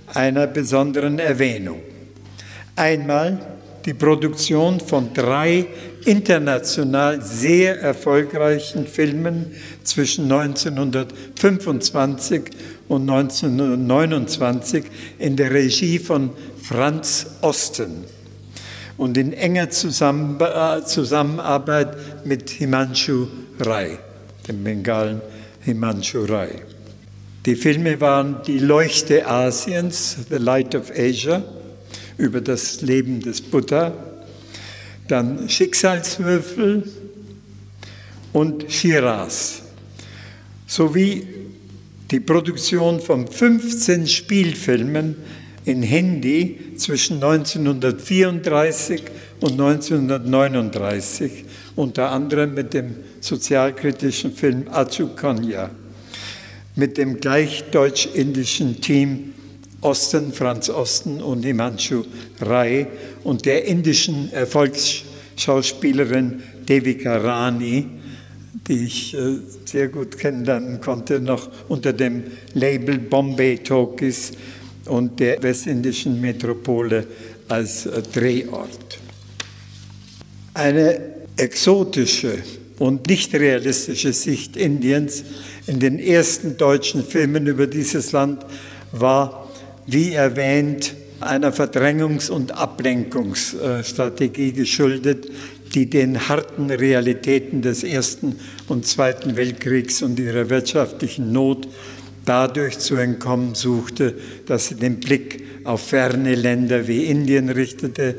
einer 0.06 0.46
besonderen 0.46 1.18
Erwähnung. 1.18 1.82
Einmal 2.76 3.38
die 3.84 3.94
Produktion 3.94 4.80
von 4.80 5.14
drei 5.14 5.66
international 6.04 7.22
sehr 7.22 7.80
erfolgreichen 7.80 8.86
Filmen 8.86 9.54
zwischen 9.82 10.30
1925 10.32 12.42
und 12.88 13.08
1929 13.08 14.84
in 15.18 15.36
der 15.36 15.52
Regie 15.52 15.98
von 15.98 16.30
Franz 16.62 17.26
Osten 17.42 18.04
und 18.96 19.18
in 19.18 19.32
enger 19.32 19.70
Zusammenarbeit 19.70 21.96
mit 22.24 22.50
Himanshu 22.50 23.26
Rai, 23.60 23.98
dem 24.48 24.64
Bengalen 24.64 25.20
Himanshu 25.60 26.24
Rai. 26.24 26.62
Die 27.44 27.56
Filme 27.56 28.00
waren 28.00 28.36
Die 28.46 28.58
Leuchte 28.58 29.26
Asiens, 29.26 30.16
The 30.30 30.36
Light 30.36 30.74
of 30.74 30.90
Asia, 30.90 31.42
über 32.18 32.40
das 32.40 32.80
Leben 32.82 33.20
des 33.20 33.40
Buddha, 33.40 33.92
dann 35.08 35.48
Schicksalswürfel 35.48 36.90
und 38.32 38.70
Shiraz, 38.72 39.62
sowie 40.66 41.26
die 42.10 42.20
Produktion 42.20 43.00
von 43.00 43.26
15 43.26 44.06
Spielfilmen 44.06 45.16
in 45.64 45.82
Hindi 45.82 46.76
zwischen 46.76 47.22
1934 47.22 49.02
und 49.40 49.52
1939, 49.52 51.44
unter 51.76 52.10
anderem 52.10 52.54
mit 52.54 52.74
dem 52.74 52.96
sozialkritischen 53.20 54.32
Film 54.32 54.66
Achukanya, 54.70 55.70
mit 56.76 56.98
dem 56.98 57.20
gleich 57.20 57.64
deutsch-indischen 57.70 58.80
Team 58.80 59.32
Osten, 59.84 60.32
Franz 60.32 60.70
Osten 60.70 61.22
und 61.22 61.44
Himanshu 61.44 62.02
Rai 62.40 62.88
und 63.22 63.44
der 63.44 63.66
indischen 63.66 64.32
Erfolgsschauspielerin 64.32 66.42
Devika 66.68 67.18
Rani, 67.18 67.86
die 68.66 68.84
ich 68.84 69.14
äh, 69.14 69.36
sehr 69.64 69.88
gut 69.88 70.18
kennenlernen 70.18 70.80
konnte, 70.80 71.20
noch 71.20 71.48
unter 71.68 71.92
dem 71.92 72.24
Label 72.54 72.98
Bombay 72.98 73.58
Talkies 73.58 74.32
und 74.86 75.20
der 75.20 75.42
westindischen 75.42 76.20
Metropole 76.20 77.06
als 77.48 77.86
äh, 77.86 78.02
Drehort. 78.02 78.98
Eine 80.54 81.00
exotische 81.36 82.38
und 82.78 83.08
nicht 83.08 83.34
realistische 83.34 84.12
Sicht 84.12 84.56
Indiens 84.56 85.24
in 85.66 85.78
den 85.78 85.98
ersten 85.98 86.56
deutschen 86.56 87.04
Filmen 87.04 87.46
über 87.46 87.66
dieses 87.66 88.12
Land 88.12 88.44
war, 88.92 89.43
wie 89.86 90.12
erwähnt, 90.12 90.94
einer 91.20 91.52
Verdrängungs- 91.52 92.30
und 92.30 92.52
Ablenkungsstrategie 92.52 94.52
geschuldet, 94.52 95.30
die 95.74 95.90
den 95.90 96.28
harten 96.28 96.70
Realitäten 96.70 97.62
des 97.62 97.82
Ersten 97.82 98.36
und 98.68 98.86
Zweiten 98.86 99.36
Weltkriegs 99.36 100.02
und 100.02 100.20
ihrer 100.20 100.50
wirtschaftlichen 100.50 101.32
Not 101.32 101.66
dadurch 102.24 102.78
zu 102.78 102.96
entkommen 102.96 103.54
suchte, 103.54 104.14
dass 104.46 104.68
sie 104.68 104.76
den 104.76 105.00
Blick 105.00 105.42
auf 105.64 105.88
ferne 105.88 106.34
Länder 106.34 106.88
wie 106.88 107.04
Indien 107.04 107.48
richtete, 107.48 108.16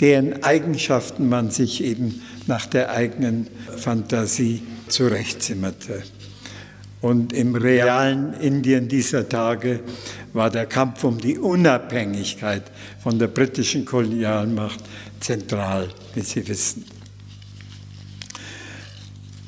deren 0.00 0.42
Eigenschaften 0.42 1.28
man 1.28 1.50
sich 1.50 1.84
eben 1.84 2.22
nach 2.46 2.66
der 2.66 2.90
eigenen 2.90 3.46
Fantasie 3.76 4.62
zurechtzimmerte. 4.88 6.02
Und 7.00 7.32
im 7.32 7.54
realen 7.54 8.34
Indien 8.40 8.88
dieser 8.88 9.28
Tage 9.28 9.80
war 10.34 10.50
der 10.50 10.66
Kampf 10.66 11.04
um 11.04 11.18
die 11.18 11.38
Unabhängigkeit 11.38 12.64
von 13.02 13.18
der 13.18 13.28
britischen 13.28 13.84
Kolonialmacht 13.84 14.80
zentral, 15.20 15.88
wie 16.14 16.20
Sie 16.20 16.46
wissen. 16.46 16.84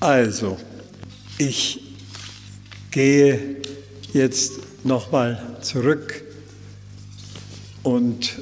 Also, 0.01 0.57
ich 1.39 1.83
gehe 2.91 3.57
jetzt 4.13 4.61
nochmal 4.85 5.59
zurück 5.61 6.23
und 7.83 8.33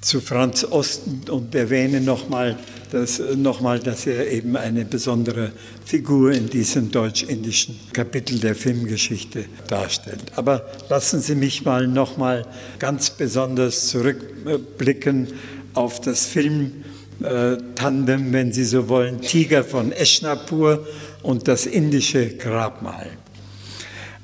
zu 0.00 0.20
Franz 0.20 0.64
Osten 0.64 1.28
und 1.28 1.54
erwähne 1.54 2.00
nochmal, 2.00 2.56
dass, 2.90 3.20
noch 3.36 3.60
dass 3.80 4.06
er 4.06 4.30
eben 4.30 4.56
eine 4.56 4.84
besondere 4.84 5.52
Figur 5.84 6.32
in 6.32 6.48
diesem 6.48 6.90
deutsch-indischen 6.90 7.78
Kapitel 7.92 8.38
der 8.38 8.54
Filmgeschichte 8.54 9.44
darstellt. 9.66 10.24
Aber 10.36 10.66
lassen 10.88 11.20
Sie 11.20 11.34
mich 11.34 11.64
mal 11.64 11.86
nochmal 11.86 12.46
ganz 12.78 13.10
besonders 13.10 13.88
zurückblicken 13.88 15.28
auf 15.74 16.00
das 16.00 16.26
Film-Tandem, 16.26 18.32
wenn 18.32 18.52
Sie 18.52 18.64
so 18.64 18.88
wollen, 18.88 19.20
Tiger 19.20 19.64
von 19.64 19.92
Eschnapur 19.92 20.86
und 21.22 21.48
das 21.48 21.66
indische 21.66 22.36
Grabmal. 22.36 23.08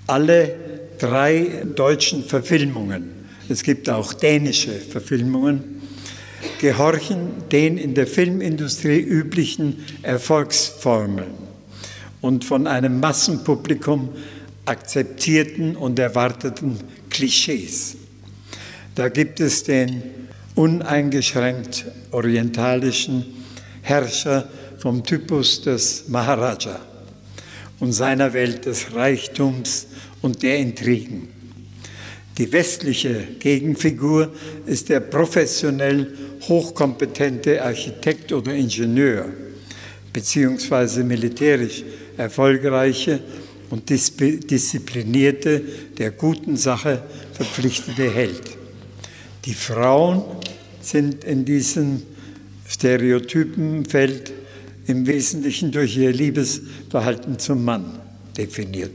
Alle 0.06 0.54
drei 0.98 1.64
deutschen 1.74 2.24
Verfilmungen, 2.24 3.10
es 3.48 3.62
gibt 3.62 3.90
auch 3.90 4.12
dänische 4.12 4.72
Verfilmungen, 4.72 5.82
gehorchen 6.64 7.46
den 7.52 7.76
in 7.76 7.92
der 7.92 8.06
Filmindustrie 8.06 8.98
üblichen 8.98 9.84
Erfolgsformeln 10.00 11.34
und 12.22 12.46
von 12.46 12.66
einem 12.66 13.00
Massenpublikum 13.00 14.08
akzeptierten 14.64 15.76
und 15.76 15.98
erwarteten 15.98 16.78
Klischees. 17.10 17.98
Da 18.94 19.10
gibt 19.10 19.40
es 19.40 19.64
den 19.64 20.04
uneingeschränkt 20.54 21.84
orientalischen 22.12 23.26
Herrscher 23.82 24.48
vom 24.78 25.04
Typus 25.04 25.60
des 25.60 26.08
Maharaja 26.08 26.80
und 27.78 27.92
seiner 27.92 28.32
Welt 28.32 28.64
des 28.64 28.94
Reichtums 28.94 29.88
und 30.22 30.42
der 30.42 30.56
Intrigen. 30.56 31.28
Die 32.38 32.50
westliche 32.50 33.28
Gegenfigur 33.38 34.32
ist 34.66 34.88
der 34.88 35.00
professionell 35.00 36.12
hochkompetente 36.42 37.62
Architekt 37.62 38.32
oder 38.32 38.52
Ingenieur, 38.52 39.26
beziehungsweise 40.12 41.04
militärisch 41.04 41.84
erfolgreiche 42.16 43.20
und 43.70 43.88
disziplinierte, 43.88 45.62
der 45.96 46.10
guten 46.10 46.56
Sache 46.56 47.02
verpflichtete 47.32 48.10
Held. 48.10 48.56
Die 49.44 49.54
Frauen 49.54 50.22
sind 50.80 51.22
in 51.24 51.44
diesem 51.44 52.02
Stereotypenfeld 52.68 54.32
im 54.86 55.06
Wesentlichen 55.06 55.70
durch 55.70 55.96
ihr 55.96 56.12
Liebesverhalten 56.12 57.38
zum 57.38 57.64
Mann 57.64 58.00
definiert. 58.36 58.92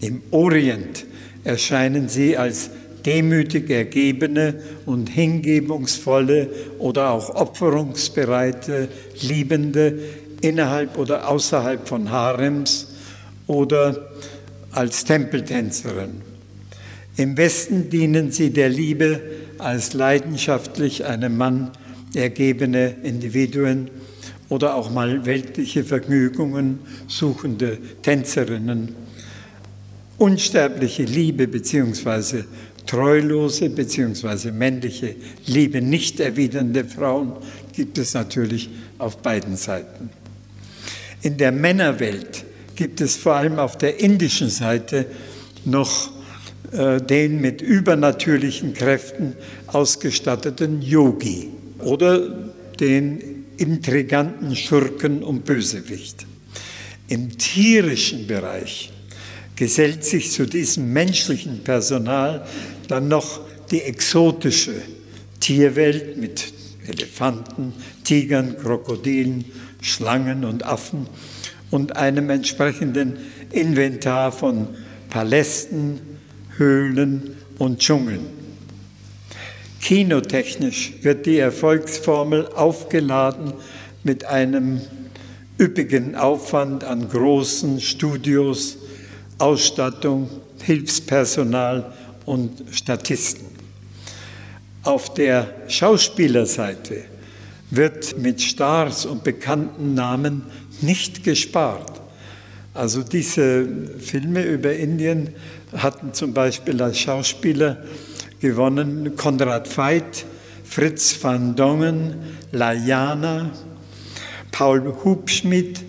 Im 0.00 0.22
Orient 0.30 1.06
erscheinen 1.44 2.08
sie 2.08 2.36
als 2.36 2.70
demütig 3.06 3.70
ergebene 3.70 4.54
und 4.86 5.08
hingebungsvolle 5.08 6.48
oder 6.78 7.10
auch 7.10 7.34
opferungsbereite 7.34 8.88
Liebende 9.20 9.98
innerhalb 10.40 10.98
oder 10.98 11.28
außerhalb 11.28 11.86
von 11.86 12.10
Harems 12.10 12.88
oder 13.46 14.10
als 14.72 15.04
Tempeltänzerin. 15.04 16.22
Im 17.16 17.36
Westen 17.36 17.90
dienen 17.90 18.30
sie 18.30 18.50
der 18.50 18.68
Liebe 18.68 19.20
als 19.58 19.92
leidenschaftlich 19.92 21.04
einem 21.04 21.36
Mann 21.36 21.70
ergebene 22.14 22.96
Individuen 23.02 23.90
oder 24.48 24.74
auch 24.74 24.90
mal 24.90 25.26
weltliche 25.26 25.84
Vergnügungen 25.84 26.80
suchende 27.06 27.78
Tänzerinnen. 28.02 28.94
Unsterbliche 30.18 31.04
Liebe 31.04 31.46
bzw 31.46 32.44
treulose 32.90 33.70
bzw. 33.70 34.50
männliche 34.50 35.14
Liebe 35.46 35.80
nicht 35.80 36.18
erwidernde 36.18 36.84
Frauen 36.84 37.34
gibt 37.72 37.98
es 37.98 38.14
natürlich 38.14 38.68
auf 38.98 39.18
beiden 39.18 39.56
Seiten. 39.56 40.10
In 41.22 41.36
der 41.36 41.52
Männerwelt 41.52 42.44
gibt 42.74 43.00
es 43.00 43.14
vor 43.14 43.36
allem 43.36 43.60
auf 43.60 43.78
der 43.78 44.00
indischen 44.00 44.50
Seite 44.50 45.06
noch 45.64 46.10
äh, 46.72 47.00
den 47.00 47.40
mit 47.40 47.62
übernatürlichen 47.62 48.74
Kräften 48.74 49.34
ausgestatteten 49.68 50.82
Yogi 50.82 51.48
oder 51.78 52.50
den 52.80 53.44
intriganten 53.56 54.56
Schurken 54.56 55.22
und 55.22 55.44
Bösewicht. 55.44 56.26
Im 57.06 57.38
tierischen 57.38 58.26
Bereich 58.26 58.90
gesellt 59.54 60.04
sich 60.04 60.32
zu 60.32 60.46
diesem 60.46 60.92
menschlichen 60.92 61.62
Personal 61.62 62.46
dann 62.90 63.08
noch 63.08 63.40
die 63.70 63.82
exotische 63.82 64.74
Tierwelt 65.38 66.16
mit 66.16 66.52
Elefanten, 66.86 67.72
Tigern, 68.04 68.56
Krokodilen, 68.58 69.44
Schlangen 69.80 70.44
und 70.44 70.64
Affen 70.64 71.06
und 71.70 71.96
einem 71.96 72.30
entsprechenden 72.30 73.18
Inventar 73.50 74.32
von 74.32 74.68
Palästen, 75.08 76.00
Höhlen 76.56 77.36
und 77.58 77.78
Dschungeln. 77.78 78.26
Kinotechnisch 79.80 80.94
wird 81.02 81.26
die 81.26 81.38
Erfolgsformel 81.38 82.48
aufgeladen 82.48 83.54
mit 84.04 84.24
einem 84.24 84.80
üppigen 85.58 86.16
Aufwand 86.16 86.84
an 86.84 87.08
großen 87.08 87.80
Studios, 87.80 88.78
Ausstattung, 89.38 90.28
Hilfspersonal 90.62 91.92
und 92.30 92.62
Statisten. 92.70 93.44
Auf 94.84 95.14
der 95.14 95.52
Schauspielerseite 95.66 97.02
wird 97.70 98.18
mit 98.18 98.40
Stars 98.40 99.04
und 99.04 99.24
bekannten 99.24 99.94
Namen 99.94 100.42
nicht 100.80 101.24
gespart. 101.24 102.00
Also 102.72 103.02
diese 103.02 103.66
Filme 103.98 104.44
über 104.44 104.72
Indien 104.72 105.34
hatten 105.76 106.14
zum 106.14 106.32
Beispiel 106.32 106.80
als 106.80 107.00
Schauspieler 107.00 107.78
gewonnen 108.38 109.16
Konrad 109.16 109.76
Veit, 109.76 110.24
Fritz 110.62 111.18
van 111.20 111.56
Dongen, 111.56 112.14
Layana, 112.52 113.50
Paul 114.52 114.94
Hubschmidt, 115.02 115.80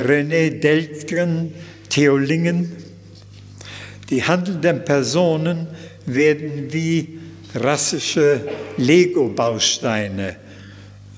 René 0.00 0.58
Deltgen, 0.58 1.54
Theo 1.88 2.16
Lingen, 2.16 2.83
die 4.10 4.22
handelnden 4.22 4.84
Personen 4.84 5.66
werden 6.06 6.72
wie 6.72 7.18
rassische 7.54 8.40
Lego-Bausteine 8.76 10.36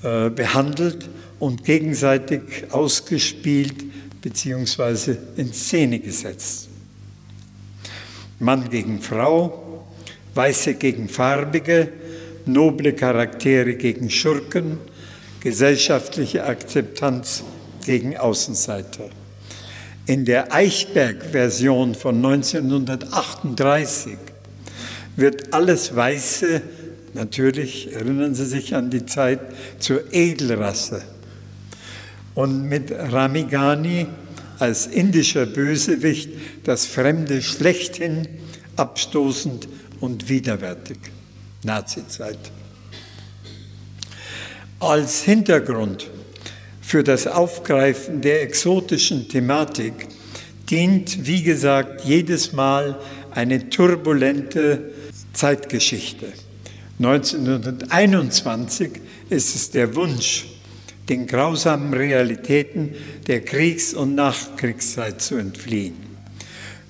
äh, 0.03 0.29
behandelt 0.29 1.09
und 1.39 1.63
gegenseitig 1.63 2.41
ausgespielt 2.71 3.75
bzw. 4.21 5.15
in 5.35 5.53
Szene 5.53 5.99
gesetzt. 5.99 6.69
Mann 8.39 8.69
gegen 8.69 9.01
Frau, 9.01 9.85
Weiße 10.35 10.75
gegen 10.75 11.09
Farbige, 11.09 11.91
noble 12.45 12.93
Charaktere 12.93 13.73
gegen 13.73 14.09
Schurken, 14.09 14.77
gesellschaftliche 15.39 16.43
Akzeptanz 16.43 17.43
gegen 17.85 18.15
Außenseiter. 18.17 19.09
In 20.07 20.23
der 20.23 20.53
Eichberg-Version 20.53 21.93
von 21.93 22.15
1938 22.25 24.17
wird 25.17 25.53
alles 25.53 25.93
Weiße, 25.93 26.61
natürlich 27.13 27.93
erinnern 27.93 28.33
Sie 28.33 28.45
sich 28.45 28.73
an 28.73 28.89
die 28.89 29.05
Zeit, 29.05 29.41
zur 29.79 30.13
Edelrasse. 30.13 31.01
Und 32.35 32.69
mit 32.69 32.89
Ramigani 32.89 34.07
als 34.59 34.87
indischer 34.87 35.45
Bösewicht 35.45 36.29
das 36.63 36.85
Fremde 36.85 37.41
schlechthin 37.41 38.29
abstoßend 38.77 39.67
und 39.99 40.29
widerwärtig. 40.29 40.99
Nazizeit. 41.63 42.39
Als 44.79 45.23
Hintergrund 45.23 46.09
für 46.87 47.03
das 47.03 47.27
Aufgreifen 47.27 48.21
der 48.21 48.41
exotischen 48.43 49.27
Thematik 49.27 50.07
dient, 50.69 51.27
wie 51.27 51.43
gesagt, 51.43 52.05
jedes 52.05 52.53
Mal 52.53 52.97
eine 53.31 53.69
turbulente 53.69 54.93
Zeitgeschichte. 55.33 56.27
1921 56.99 58.91
ist 59.29 59.53
es 59.53 59.69
der 59.71 59.97
Wunsch, 59.97 60.45
den 61.09 61.27
grausamen 61.27 61.93
Realitäten 61.93 62.95
der 63.27 63.41
Kriegs- 63.41 63.93
und 63.93 64.15
Nachkriegszeit 64.15 65.21
zu 65.21 65.35
entfliehen. 65.35 65.97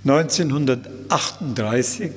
1938 0.06 2.12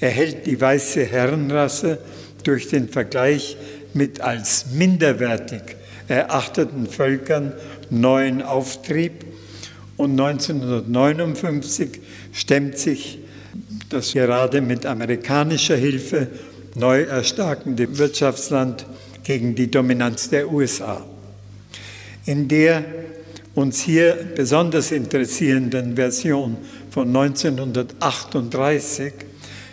erhält 0.00 0.46
die 0.46 0.60
weiße 0.60 1.04
Herrenrasse 1.04 1.98
durch 2.42 2.66
den 2.66 2.88
Vergleich 2.88 3.56
mit 3.94 4.20
als 4.20 4.66
minderwertig 4.72 5.76
erachteten 6.10 6.86
Völkern 6.86 7.54
neuen 7.88 8.42
Auftrieb 8.42 9.24
und 9.96 10.18
1959 10.18 12.00
stemmt 12.32 12.78
sich 12.78 13.18
das 13.88 14.12
gerade 14.12 14.60
mit 14.60 14.84
amerikanischer 14.86 15.76
Hilfe 15.76 16.28
neu 16.74 17.02
erstarkende 17.02 17.96
Wirtschaftsland 17.98 18.86
gegen 19.24 19.54
die 19.54 19.70
Dominanz 19.70 20.30
der 20.30 20.52
USA. 20.52 21.04
In 22.26 22.48
der 22.48 22.84
uns 23.54 23.82
hier 23.82 24.18
besonders 24.34 24.90
interessierenden 24.92 25.96
Version 25.96 26.58
von 26.90 27.08
1938 27.08 29.12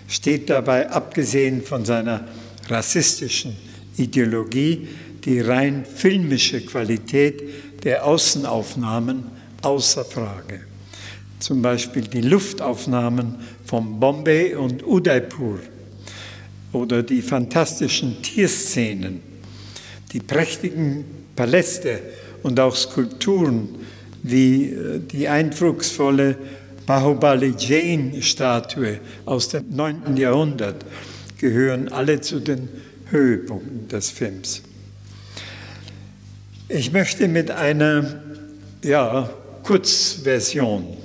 steht 0.08 0.50
dabei, 0.50 0.90
abgesehen 0.90 1.62
von 1.62 1.84
seiner 1.86 2.26
rassistischen 2.70 3.56
Ideologie, 3.98 4.88
die 5.28 5.42
rein 5.42 5.84
filmische 5.86 6.62
Qualität 6.62 7.44
der 7.84 8.06
Außenaufnahmen 8.06 9.26
außer 9.62 10.06
Frage. 10.06 10.62
Zum 11.40 11.62
Beispiel 11.62 12.04
die 12.04 12.22
Luftaufnahmen 12.22 13.36
von 13.66 14.00
Bombay 14.00 14.56
und 14.56 14.88
Udaipur 14.88 15.60
oder 16.72 17.04
die 17.04 17.22
fantastischen 17.22 18.22
Tierszenen, 18.22 19.20
die 20.14 20.22
prächtigen 20.22 21.04
Paläste 21.36 22.00
und 22.42 22.58
auch 22.62 22.76
Skulpturen 22.78 23.68
wie 24.24 24.72
äh, 24.72 25.00
die 25.00 25.28
eindrucksvolle 25.28 26.38
Bahubali 26.86 27.54
Jain 27.58 28.22
Statue 28.22 29.02
aus 29.26 29.50
dem 29.50 29.76
9. 29.76 30.16
Jahrhundert 30.16 30.86
gehören 31.38 31.90
alle 31.90 32.22
zu 32.22 32.40
den 32.40 32.70
Höhepunkten 33.12 33.90
des 33.90 34.10
Films. 34.10 34.62
Ich 36.70 36.92
möchte 36.92 37.30
mit 37.30 37.50
einer 37.50 38.20
ja, 38.84 39.30
Kurzversion. 39.64 40.98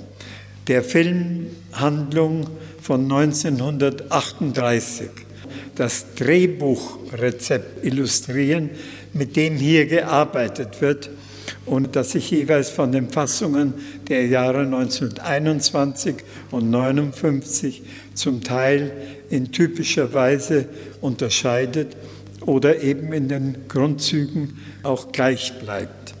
Der 0.67 0.83
Filmhandlung 0.83 2.47
von 2.81 3.09
1938 3.09 5.09
das 5.75 6.15
Drehbuchrezept 6.15 7.85
illustrieren, 7.85 8.71
mit 9.13 9.37
dem 9.37 9.55
hier 9.55 9.85
gearbeitet 9.85 10.81
wird 10.81 11.09
und 11.65 11.95
das 11.95 12.11
sich 12.11 12.29
jeweils 12.29 12.69
von 12.69 12.91
den 12.91 13.09
Fassungen 13.09 13.73
der 14.09 14.27
Jahre 14.27 14.63
1921 14.63 16.15
und 16.51 16.75
1959 16.75 17.83
zum 18.13 18.43
Teil 18.43 18.91
in 19.29 19.53
typischer 19.53 20.13
Weise 20.13 20.65
unterscheidet 20.99 21.95
oder 22.45 22.81
eben 22.81 23.13
in 23.13 23.27
den 23.27 23.67
Grundzügen 23.67 24.57
auch 24.83 25.11
gleich 25.11 25.53
bleibt. 25.59 26.13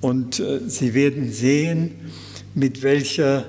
Und 0.00 0.40
äh, 0.40 0.60
Sie 0.66 0.94
werden 0.94 1.32
sehen, 1.32 1.92
mit 2.54 2.82
welcher 2.82 3.44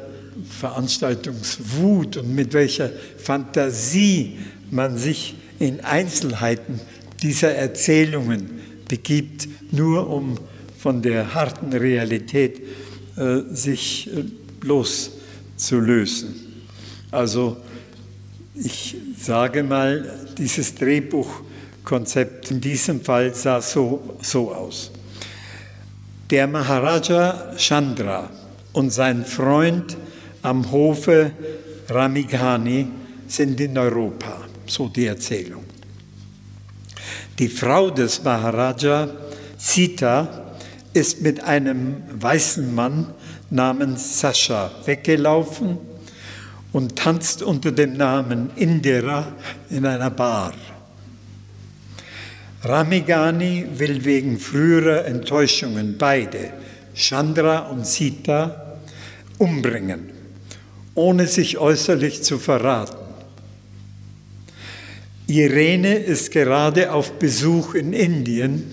Veranstaltungswut 0.60 2.18
und 2.18 2.34
mit 2.34 2.54
welcher 2.54 2.92
Fantasie 3.18 4.38
man 4.70 4.98
sich 4.98 5.36
in 5.60 5.82
Einzelheiten 5.82 6.80
dieser 7.22 7.54
Erzählungen 7.54 8.50
begibt, 8.88 9.48
nur 9.72 10.10
um 10.10 10.38
von 10.78 11.02
der 11.02 11.34
harten 11.34 11.74
Realität 11.74 12.62
äh, 13.16 13.42
sich 13.50 14.10
äh, 14.16 14.24
loszulösen. 14.62 16.36
Also 17.12 17.58
ich 18.56 18.96
sage 19.18 19.64
mal, 19.64 20.28
dieses 20.38 20.76
Drehbuchkonzept 21.88 22.52
in 22.52 22.60
diesem 22.60 23.02
Fall 23.02 23.34
sah 23.34 23.62
so, 23.62 24.18
so 24.22 24.54
aus. 24.54 24.92
Der 26.30 26.46
Maharaja 26.48 27.54
Chandra 27.58 28.30
und 28.74 28.92
sein 28.92 29.26
Freund 29.26 29.96
am 30.42 30.70
Hofe 30.72 31.32
Ramighani 31.90 32.88
sind 33.28 33.60
in 33.62 33.78
Europa, 33.78 34.42
so 34.66 34.90
die 34.90 35.06
Erzählung. 35.06 35.64
Die 37.40 37.48
Frau 37.48 37.90
des 37.90 38.24
Maharaja, 38.24 39.08
Sita, 39.58 40.56
ist 40.94 41.22
mit 41.22 41.44
einem 41.44 42.04
weißen 42.20 42.74
Mann 42.74 43.14
namens 43.50 44.20
Sascha 44.20 44.72
weggelaufen 44.86 45.78
und 46.74 46.98
tanzt 46.98 47.42
unter 47.42 47.72
dem 47.72 47.94
Namen 47.94 48.50
Indira 48.56 49.28
in 49.70 49.86
einer 49.86 50.10
Bar. 50.10 50.54
Ramigani 52.64 53.66
will 53.78 54.04
wegen 54.04 54.40
früherer 54.40 55.06
Enttäuschungen 55.06 55.98
beide, 55.98 56.54
Chandra 56.96 57.60
und 57.70 57.86
Sita, 57.86 58.80
umbringen, 59.38 60.10
ohne 60.96 61.28
sich 61.28 61.58
äußerlich 61.58 62.24
zu 62.24 62.40
verraten. 62.40 62.98
Irene 65.28 65.96
ist 65.96 66.32
gerade 66.32 66.92
auf 66.92 67.20
Besuch 67.20 67.76
in 67.76 67.94
Indien 67.94 68.64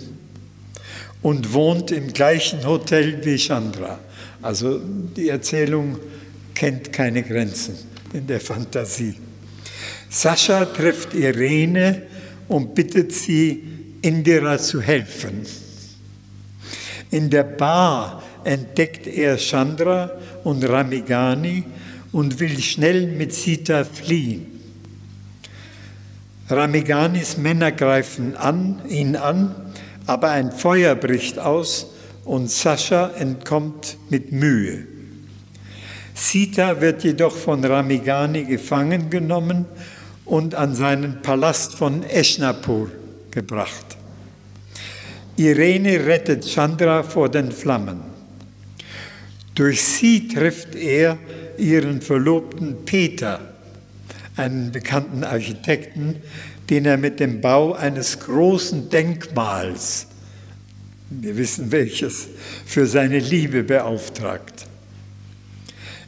und 1.20 1.52
wohnt 1.52 1.90
im 1.90 2.12
gleichen 2.12 2.64
Hotel 2.64 3.24
wie 3.24 3.36
Chandra. 3.36 3.98
Also 4.40 4.80
die 5.16 5.28
Erzählung 5.28 5.98
kennt 6.54 6.92
keine 6.92 7.22
Grenzen 7.22 7.76
in 8.12 8.26
der 8.26 8.40
Fantasie. 8.40 9.16
Sascha 10.08 10.64
trifft 10.66 11.12
Irene 11.14 12.02
und 12.48 12.74
bittet 12.74 13.12
sie, 13.12 13.62
Indira 14.02 14.58
zu 14.58 14.80
helfen. 14.80 15.46
In 17.10 17.30
der 17.30 17.44
Bar 17.44 18.22
entdeckt 18.44 19.06
er 19.06 19.36
Chandra 19.36 20.10
und 20.42 20.68
Ramigani 20.68 21.64
und 22.12 22.38
will 22.40 22.60
schnell 22.60 23.06
mit 23.06 23.32
Sita 23.32 23.84
fliehen. 23.84 24.46
Ramiganis 26.50 27.38
Männer 27.38 27.72
greifen 27.72 28.36
an, 28.36 28.82
ihn 28.88 29.16
an 29.16 29.54
aber 30.06 30.30
ein 30.30 30.52
Feuer 30.52 30.94
bricht 30.94 31.38
aus 31.38 31.92
und 32.24 32.50
Sascha 32.50 33.10
entkommt 33.18 33.96
mit 34.10 34.32
Mühe. 34.32 34.86
Sita 36.14 36.80
wird 36.80 37.02
jedoch 37.04 37.34
von 37.34 37.64
Ramigani 37.64 38.44
gefangen 38.44 39.10
genommen 39.10 39.66
und 40.24 40.54
an 40.54 40.74
seinen 40.74 41.22
Palast 41.22 41.74
von 41.74 42.02
Eshnapur 42.02 42.90
gebracht. 43.30 43.96
Irene 45.36 46.06
rettet 46.06 46.46
Chandra 46.46 47.02
vor 47.02 47.28
den 47.28 47.50
Flammen. 47.50 48.00
Durch 49.54 49.82
sie 49.82 50.28
trifft 50.28 50.74
er 50.74 51.18
ihren 51.58 52.00
Verlobten 52.00 52.84
Peter, 52.84 53.40
einen 54.36 54.72
bekannten 54.72 55.24
Architekten, 55.24 56.16
den 56.70 56.86
er 56.86 56.96
mit 56.96 57.20
dem 57.20 57.40
Bau 57.40 57.72
eines 57.72 58.20
großen 58.20 58.88
Denkmals, 58.90 60.06
wir 61.10 61.36
wissen 61.36 61.70
welches, 61.70 62.28
für 62.64 62.86
seine 62.86 63.18
Liebe 63.18 63.62
beauftragt. 63.62 64.66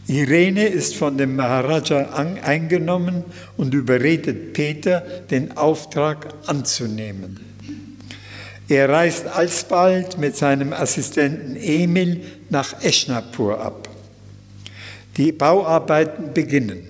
Irene 0.09 0.67
ist 0.67 0.95
von 0.95 1.19
dem 1.19 1.35
Maharaja 1.35 2.11
eingenommen 2.43 3.25
und 3.57 3.75
überredet 3.75 4.53
Peter, 4.53 5.01
den 5.31 5.57
Auftrag 5.57 6.29
anzunehmen. 6.47 7.41
Er 8.69 8.89
reist 8.89 9.27
alsbald 9.27 10.19
mit 10.19 10.37
seinem 10.37 10.73
Assistenten 10.73 11.57
Emil 11.57 12.21
nach 12.51 12.83
Eschnapur 12.83 13.61
ab. 13.61 13.89
Die 15.17 15.33
Bauarbeiten 15.33 16.33
beginnen. 16.35 16.87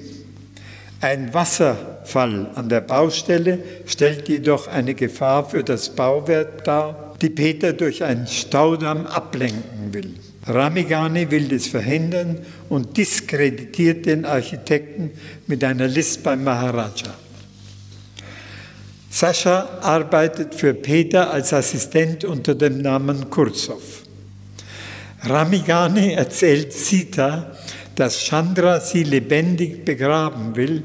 Ein 1.01 1.33
Wasserfall 1.33 2.51
an 2.55 2.69
der 2.69 2.81
Baustelle 2.81 3.59
stellt 3.87 4.29
jedoch 4.29 4.69
eine 4.69 4.95
Gefahr 4.95 5.49
für 5.49 5.63
das 5.63 5.91
Bauwerk 5.91 6.65
dar, 6.65 7.15
die 7.21 7.31
Peter 7.31 7.73
durch 7.73 8.05
einen 8.05 8.27
Staudamm 8.27 9.07
ablenken 9.07 9.93
will. 9.93 10.15
Ramigani 10.47 11.31
will 11.31 11.49
das 11.49 11.67
verhindern 11.67 12.39
und 12.69 12.97
diskreditiert 12.97 14.07
den 14.07 14.25
Architekten 14.25 15.11
mit 15.47 15.65
einer 15.65 15.89
List 15.89 16.23
beim 16.23 16.45
Maharaja. 16.45 17.15
Sascha 19.11 19.79
arbeitet 19.81 20.55
für 20.55 20.75
Peter 20.75 21.31
als 21.31 21.53
Assistent 21.53 22.25
unter 22.25 22.55
dem 22.55 22.79
Namen 22.79 23.31
Kurzov. 23.31 24.03
Ramigani 25.23 26.13
erzählt 26.13 26.73
Sita, 26.73 27.57
dass 27.95 28.23
Chandra 28.23 28.79
sie 28.81 29.03
lebendig 29.03 29.85
begraben 29.85 30.55
will, 30.55 30.83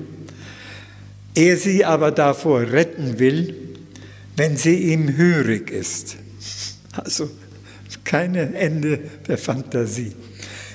er 1.36 1.58
sie 1.58 1.86
aber 1.86 2.12
davor 2.12 2.62
retten 2.62 3.20
will, 3.20 3.54
wenn 4.38 4.58
sie 4.58 4.94
ihm 4.94 5.18
hörig 5.18 5.70
ist. 5.70 6.16
Also 6.94 7.30
kein 8.04 8.36
Ende 8.36 9.00
der 9.28 9.38
Fantasie. 9.38 10.14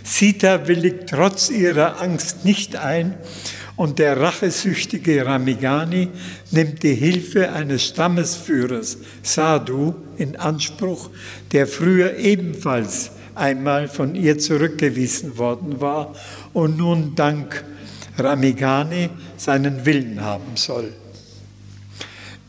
Sita 0.04 0.68
willigt 0.68 1.08
trotz 1.08 1.50
ihrer 1.50 2.00
Angst 2.00 2.44
nicht 2.44 2.76
ein 2.76 3.14
und 3.76 3.98
der 3.98 4.20
rachesüchtige 4.20 5.26
Ramigani 5.26 6.08
nimmt 6.50 6.82
die 6.82 6.94
Hilfe 6.94 7.52
eines 7.52 7.86
Stammesführers 7.86 8.98
Sadhu 9.22 9.94
in 10.16 10.36
Anspruch, 10.36 11.10
der 11.52 11.66
früher 11.66 12.16
ebenfalls 12.16 13.10
einmal 13.34 13.88
von 13.88 14.14
ihr 14.14 14.38
zurückgewiesen 14.38 15.36
worden 15.38 15.80
war 15.80 16.14
und 16.54 16.78
nun 16.78 17.14
dank 17.14 17.64
Ramigani 18.16 19.10
seinen 19.36 19.84
Willen 19.84 20.22
haben 20.22 20.56
soll. 20.56 20.92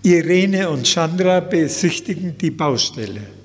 Irene 0.04 0.70
und 0.70 0.88
Chandra 0.88 1.42
besichtigen 1.42 2.38
die 2.38 2.52
Baustelle. 2.52 3.37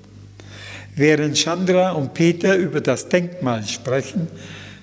Während 0.94 1.36
Chandra 1.36 1.92
und 1.92 2.12
Peter 2.12 2.56
über 2.56 2.80
das 2.80 3.08
Denkmal 3.08 3.64
sprechen, 3.64 4.28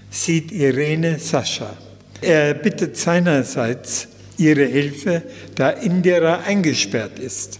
sieht 0.09 0.51
Irene 0.51 1.19
Sascha. 1.19 1.77
Er 2.21 2.55
bittet 2.55 2.97
seinerseits 2.97 4.07
ihre 4.37 4.65
Hilfe, 4.65 5.21
da 5.55 5.69
Indira 5.69 6.39
eingesperrt 6.39 7.19
ist. 7.19 7.59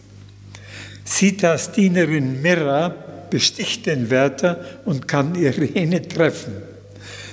Sitas 1.03 1.71
Dienerin 1.71 2.41
Mira 2.41 2.89
besticht 3.29 3.85
den 3.85 4.09
Wärter 4.09 4.65
und 4.85 5.07
kann 5.07 5.35
Irene 5.35 6.07
treffen. 6.07 6.53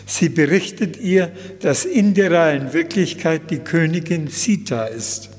Sie 0.05 0.29
berichtet 0.29 0.99
ihr, 0.99 1.33
dass 1.61 1.85
Indira 1.85 2.53
in 2.53 2.73
Wirklichkeit 2.73 3.51
die 3.51 3.59
Königin 3.59 4.29
Sita 4.29 4.85
ist. 4.87 5.31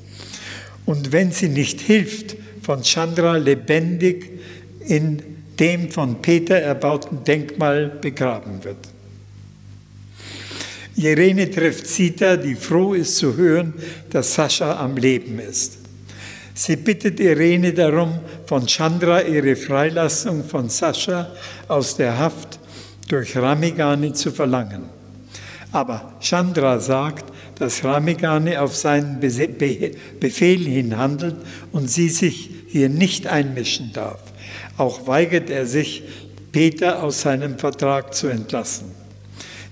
Und 0.84 1.12
wenn 1.12 1.32
sie 1.32 1.48
nicht 1.48 1.80
hilft, 1.80 2.36
von 2.62 2.82
Chandra 2.82 3.36
lebendig 3.36 4.30
in 4.86 5.37
dem 5.58 5.90
von 5.90 6.22
Peter 6.22 6.56
erbauten 6.56 7.24
Denkmal 7.24 7.86
begraben 8.00 8.62
wird. 8.64 8.76
Irene 10.96 11.48
trifft 11.48 11.86
Sita, 11.86 12.36
die 12.36 12.56
froh 12.56 12.94
ist 12.94 13.16
zu 13.16 13.36
hören, 13.36 13.72
dass 14.10 14.34
Sascha 14.34 14.78
am 14.80 14.96
Leben 14.96 15.38
ist. 15.38 15.78
Sie 16.54 16.74
bittet 16.74 17.20
Irene 17.20 17.72
darum, 17.72 18.18
von 18.46 18.66
Chandra 18.66 19.22
ihre 19.22 19.54
Freilassung 19.54 20.42
von 20.44 20.68
Sascha 20.68 21.30
aus 21.68 21.96
der 21.96 22.18
Haft 22.18 22.58
durch 23.06 23.36
Ramigani 23.36 24.12
zu 24.12 24.32
verlangen. 24.32 24.82
Aber 25.70 26.14
Chandra 26.20 26.80
sagt, 26.80 27.26
dass 27.60 27.84
Ramigani 27.84 28.56
auf 28.56 28.74
seinen 28.74 29.20
Befehl 29.20 30.64
hin 30.64 30.96
handelt 30.96 31.36
und 31.70 31.88
sie 31.88 32.08
sich 32.08 32.50
hier 32.66 32.88
nicht 32.88 33.28
einmischen 33.28 33.92
darf. 33.92 34.20
Auch 34.78 35.06
weigert 35.06 35.50
er 35.50 35.66
sich, 35.66 36.04
Peter 36.52 37.02
aus 37.02 37.22
seinem 37.22 37.58
Vertrag 37.58 38.14
zu 38.14 38.28
entlassen. 38.28 38.92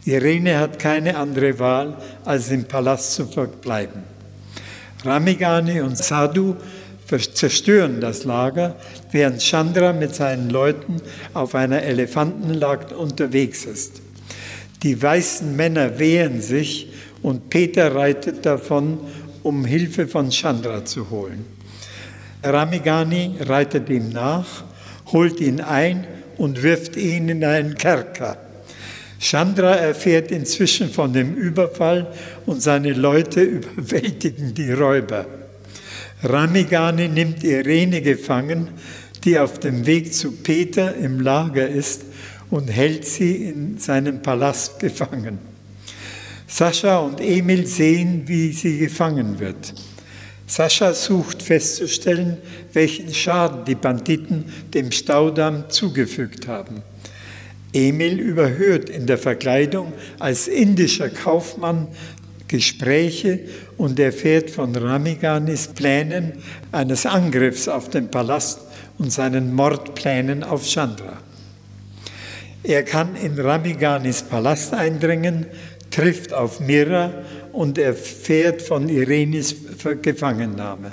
Irene 0.04 0.58
hat 0.58 0.78
keine 0.78 1.16
andere 1.16 1.58
Wahl, 1.58 1.96
als 2.24 2.50
im 2.50 2.64
Palast 2.64 3.14
zu 3.14 3.26
verbleiben. 3.26 4.02
Ramigani 5.04 5.80
und 5.80 5.96
Sadhu 5.96 6.56
zerstören 7.34 8.00
das 8.00 8.24
Lager, 8.24 8.76
während 9.12 9.40
Chandra 9.40 9.92
mit 9.92 10.14
seinen 10.14 10.50
Leuten 10.50 11.00
auf 11.34 11.54
einer 11.54 11.82
Elefantenjagd 11.82 12.92
unterwegs 12.92 13.64
ist. 13.64 14.02
Die 14.82 15.00
weißen 15.00 15.54
Männer 15.54 15.98
wehren 15.98 16.40
sich 16.40 16.88
und 17.22 17.48
Peter 17.48 17.94
reitet 17.94 18.44
davon, 18.44 18.98
um 19.42 19.64
Hilfe 19.64 20.08
von 20.08 20.30
Chandra 20.30 20.84
zu 20.84 21.10
holen. 21.10 21.44
Ramigani 22.42 23.36
reitet 23.40 23.88
ihm 23.88 24.10
nach 24.10 24.64
holt 25.12 25.40
ihn 25.40 25.60
ein 25.60 26.06
und 26.36 26.62
wirft 26.62 26.96
ihn 26.96 27.28
in 27.28 27.44
einen 27.44 27.76
Kerker. 27.76 28.38
Chandra 29.18 29.74
erfährt 29.74 30.30
inzwischen 30.30 30.90
von 30.90 31.12
dem 31.12 31.34
Überfall 31.34 32.12
und 32.44 32.62
seine 32.62 32.92
Leute 32.92 33.40
überwältigen 33.42 34.54
die 34.54 34.72
Räuber. 34.72 35.26
Ramigani 36.22 37.08
nimmt 37.08 37.44
Irene 37.44 38.02
gefangen, 38.02 38.68
die 39.24 39.38
auf 39.38 39.58
dem 39.58 39.86
Weg 39.86 40.12
zu 40.12 40.32
Peter 40.32 40.94
im 40.94 41.20
Lager 41.20 41.68
ist 41.68 42.04
und 42.50 42.68
hält 42.68 43.04
sie 43.04 43.48
in 43.48 43.78
seinem 43.78 44.22
Palast 44.22 44.78
gefangen. 44.78 45.38
Sascha 46.46 46.98
und 46.98 47.20
Emil 47.20 47.66
sehen, 47.66 48.22
wie 48.26 48.52
sie 48.52 48.78
gefangen 48.78 49.40
wird. 49.40 49.74
Sascha 50.46 50.94
sucht 50.94 51.42
festzustellen, 51.42 52.38
welchen 52.72 53.12
Schaden 53.12 53.64
die 53.64 53.74
Banditen 53.74 54.44
dem 54.72 54.92
Staudamm 54.92 55.68
zugefügt 55.70 56.46
haben. 56.46 56.82
Emil 57.72 58.20
überhört 58.20 58.88
in 58.88 59.06
der 59.06 59.18
Verkleidung 59.18 59.92
als 60.18 60.48
indischer 60.48 61.08
Kaufmann 61.08 61.88
Gespräche 62.48 63.40
und 63.76 63.98
erfährt 63.98 64.50
von 64.50 64.74
Ramiganis 64.74 65.68
Plänen 65.68 66.34
eines 66.70 67.04
Angriffs 67.04 67.66
auf 67.66 67.90
den 67.90 68.08
Palast 68.08 68.60
und 68.98 69.12
seinen 69.12 69.52
Mordplänen 69.52 70.44
auf 70.44 70.64
Chandra. 70.64 71.18
Er 72.62 72.84
kann 72.84 73.16
in 73.16 73.38
Ramiganis 73.38 74.22
Palast 74.22 74.74
eindringen, 74.74 75.46
trifft 75.90 76.32
auf 76.32 76.60
Mira 76.60 77.12
und 77.56 77.78
erfährt 77.78 78.60
von 78.60 78.88
Irenes 78.90 79.54
Gefangennahme. 80.02 80.92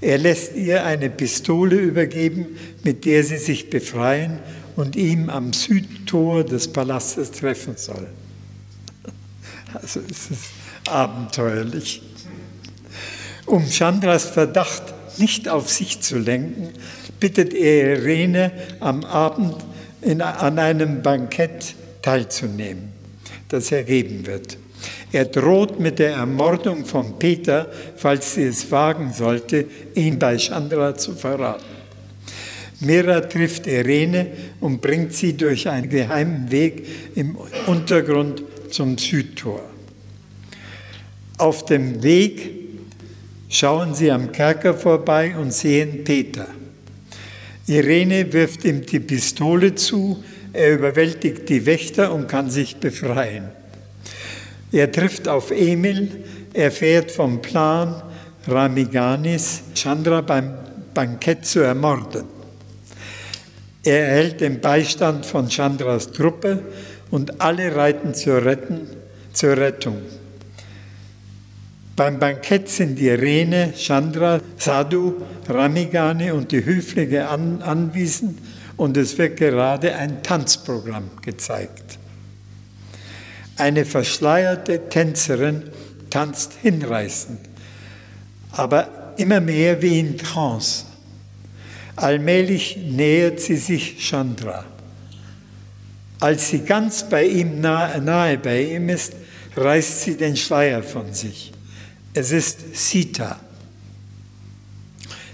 Er 0.00 0.16
lässt 0.16 0.56
ihr 0.56 0.84
eine 0.84 1.10
Pistole 1.10 1.76
übergeben, 1.76 2.46
mit 2.84 3.04
der 3.04 3.22
sie 3.22 3.36
sich 3.36 3.68
befreien 3.68 4.38
und 4.76 4.96
ihm 4.96 5.28
am 5.28 5.52
Südtor 5.52 6.44
des 6.44 6.68
Palastes 6.68 7.32
treffen 7.32 7.74
soll. 7.76 8.06
Also 9.74 10.00
es 10.10 10.30
ist 10.30 10.44
abenteuerlich. 10.88 12.00
Um 13.44 13.68
Chandras 13.68 14.24
Verdacht 14.24 14.94
nicht 15.18 15.48
auf 15.48 15.68
sich 15.68 16.00
zu 16.00 16.18
lenken, 16.18 16.68
bittet 17.20 17.52
er 17.52 17.98
Irene 17.98 18.52
am 18.80 19.04
Abend 19.04 19.56
in, 20.00 20.22
an 20.22 20.58
einem 20.58 21.02
Bankett 21.02 21.74
teilzunehmen, 22.00 22.92
das 23.48 23.70
er 23.70 23.82
geben 23.82 24.26
wird. 24.26 24.56
Er 25.12 25.24
droht 25.24 25.80
mit 25.80 25.98
der 25.98 26.12
Ermordung 26.12 26.84
von 26.84 27.18
Peter, 27.18 27.70
falls 27.96 28.34
sie 28.34 28.44
es 28.44 28.70
wagen 28.70 29.12
sollte, 29.12 29.66
ihn 29.94 30.18
bei 30.18 30.36
Chandra 30.36 30.94
zu 30.94 31.14
verraten. 31.14 31.64
Mira 32.80 33.20
trifft 33.22 33.66
Irene 33.66 34.26
und 34.60 34.80
bringt 34.80 35.12
sie 35.12 35.36
durch 35.36 35.68
einen 35.68 35.88
geheimen 35.88 36.50
Weg 36.50 36.86
im 37.16 37.36
Untergrund 37.66 38.42
zum 38.70 38.96
Südtor. 38.96 39.62
Auf 41.38 41.64
dem 41.64 42.02
Weg 42.02 42.50
schauen 43.48 43.94
sie 43.94 44.10
am 44.10 44.30
Kerker 44.30 44.74
vorbei 44.74 45.36
und 45.36 45.52
sehen 45.52 46.04
Peter. 46.04 46.46
Irene 47.66 48.32
wirft 48.32 48.64
ihm 48.64 48.84
die 48.84 49.00
Pistole 49.00 49.74
zu, 49.74 50.22
er 50.52 50.74
überwältigt 50.74 51.48
die 51.48 51.66
Wächter 51.66 52.12
und 52.12 52.28
kann 52.28 52.50
sich 52.50 52.76
befreien. 52.76 53.57
Er 54.70 54.92
trifft 54.92 55.28
auf 55.28 55.50
Emil, 55.50 56.24
erfährt 56.52 57.10
vom 57.10 57.40
Plan 57.40 58.02
Ramiganis, 58.46 59.62
Chandra 59.74 60.20
beim 60.20 60.54
Bankett 60.94 61.46
zu 61.46 61.60
ermorden. 61.60 62.24
Er 63.82 64.08
erhält 64.08 64.40
den 64.40 64.60
Beistand 64.60 65.24
von 65.24 65.48
Chandras 65.48 66.12
Truppe 66.12 66.62
und 67.10 67.40
alle 67.40 67.74
reiten 67.74 68.14
zur, 68.14 68.44
Retten, 68.44 68.88
zur 69.32 69.56
Rettung. 69.56 70.02
Beim 71.96 72.18
Bankett 72.18 72.68
sind 72.68 73.00
Irene, 73.00 73.72
Chandra, 73.76 74.40
Sadhu, 74.56 75.14
Ramigani 75.48 76.30
und 76.30 76.52
die 76.52 76.64
Höflinge 76.64 77.28
an, 77.28 77.62
anwesend 77.62 78.38
und 78.76 78.96
es 78.96 79.18
wird 79.18 79.36
gerade 79.36 79.94
ein 79.94 80.22
Tanzprogramm 80.22 81.10
gezeigt. 81.22 81.97
Eine 83.58 83.84
verschleierte 83.84 84.88
Tänzerin 84.88 85.64
tanzt 86.10 86.54
hinreißend, 86.62 87.40
aber 88.52 89.14
immer 89.16 89.40
mehr 89.40 89.82
wie 89.82 89.98
in 89.98 90.16
Trance. 90.16 90.84
Allmählich 91.96 92.76
nähert 92.76 93.40
sie 93.40 93.56
sich 93.56 93.98
Chandra. 93.98 94.64
Als 96.20 96.48
sie 96.50 96.60
ganz 96.60 97.08
bei 97.08 97.24
ihm 97.24 97.60
nahe, 97.60 98.00
nahe 98.00 98.38
bei 98.38 98.62
ihm 98.62 98.88
ist, 98.88 99.14
reißt 99.56 100.02
sie 100.02 100.16
den 100.16 100.36
Schleier 100.36 100.82
von 100.84 101.12
sich. 101.12 101.52
Es 102.14 102.30
ist 102.30 102.76
Sita. 102.76 103.40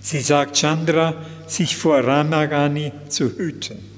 Sie 0.01 0.21
sagt 0.21 0.57
Chandra, 0.57 1.15
sich 1.47 1.77
vor 1.77 2.01
Ramagani 2.01 2.93
zu 3.09 3.31
hüten. 3.37 3.94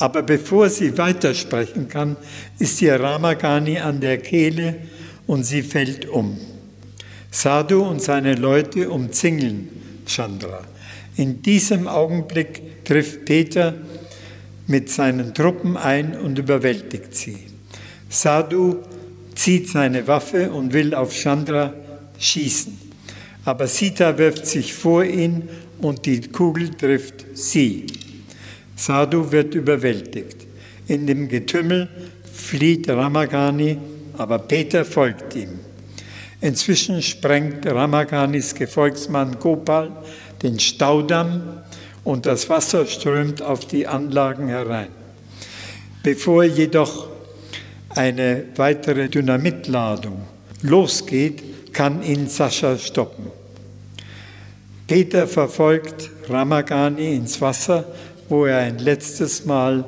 Aber 0.00 0.22
bevor 0.22 0.70
sie 0.70 0.96
weitersprechen 0.96 1.88
kann, 1.88 2.16
ist 2.58 2.80
ihr 2.80 2.98
Ramagani 2.98 3.78
an 3.78 4.00
der 4.00 4.16
Kehle 4.16 4.76
und 5.26 5.44
sie 5.44 5.62
fällt 5.62 6.08
um. 6.08 6.38
Sadhu 7.30 7.82
und 7.82 8.00
seine 8.02 8.34
Leute 8.34 8.90
umzingeln 8.90 9.68
Chandra. 10.06 10.62
In 11.16 11.42
diesem 11.42 11.86
Augenblick 11.86 12.84
trifft 12.84 13.26
Peter 13.26 13.74
mit 14.66 14.88
seinen 14.88 15.34
Truppen 15.34 15.76
ein 15.76 16.18
und 16.18 16.38
überwältigt 16.38 17.14
sie. 17.14 17.36
Sadhu 18.08 18.76
zieht 19.34 19.68
seine 19.68 20.06
Waffe 20.08 20.50
und 20.50 20.72
will 20.72 20.94
auf 20.94 21.12
Chandra 21.12 21.74
schießen. 22.18 22.76
Aber 23.44 23.66
Sita 23.66 24.16
wirft 24.16 24.46
sich 24.46 24.72
vor 24.72 25.04
ihn 25.04 25.48
und 25.82 26.06
die 26.06 26.22
Kugel 26.22 26.70
trifft 26.70 27.26
sie. 27.34 27.86
Sadhu 28.80 29.30
wird 29.30 29.54
überwältigt. 29.54 30.46
In 30.88 31.06
dem 31.06 31.28
Getümmel 31.28 31.86
flieht 32.32 32.88
Ramagani, 32.88 33.76
aber 34.16 34.38
Peter 34.38 34.86
folgt 34.86 35.36
ihm. 35.36 35.58
Inzwischen 36.40 37.02
sprengt 37.02 37.66
Ramaganis 37.66 38.54
Gefolgsmann 38.54 39.38
Gopal 39.38 39.92
den 40.42 40.58
Staudamm 40.58 41.42
und 42.04 42.24
das 42.24 42.48
Wasser 42.48 42.86
strömt 42.86 43.42
auf 43.42 43.66
die 43.66 43.86
Anlagen 43.86 44.48
herein. 44.48 44.88
Bevor 46.02 46.44
jedoch 46.44 47.08
eine 47.90 48.44
weitere 48.56 49.10
Dynamitladung 49.10 50.22
losgeht, 50.62 51.74
kann 51.74 52.02
ihn 52.02 52.28
Sascha 52.28 52.78
stoppen. 52.78 53.26
Peter 54.86 55.28
verfolgt 55.28 56.10
Ramagani 56.28 57.14
ins 57.14 57.40
Wasser, 57.40 57.84
wo 58.30 58.46
er 58.46 58.58
ein 58.58 58.78
letztes 58.78 59.44
Mal 59.44 59.84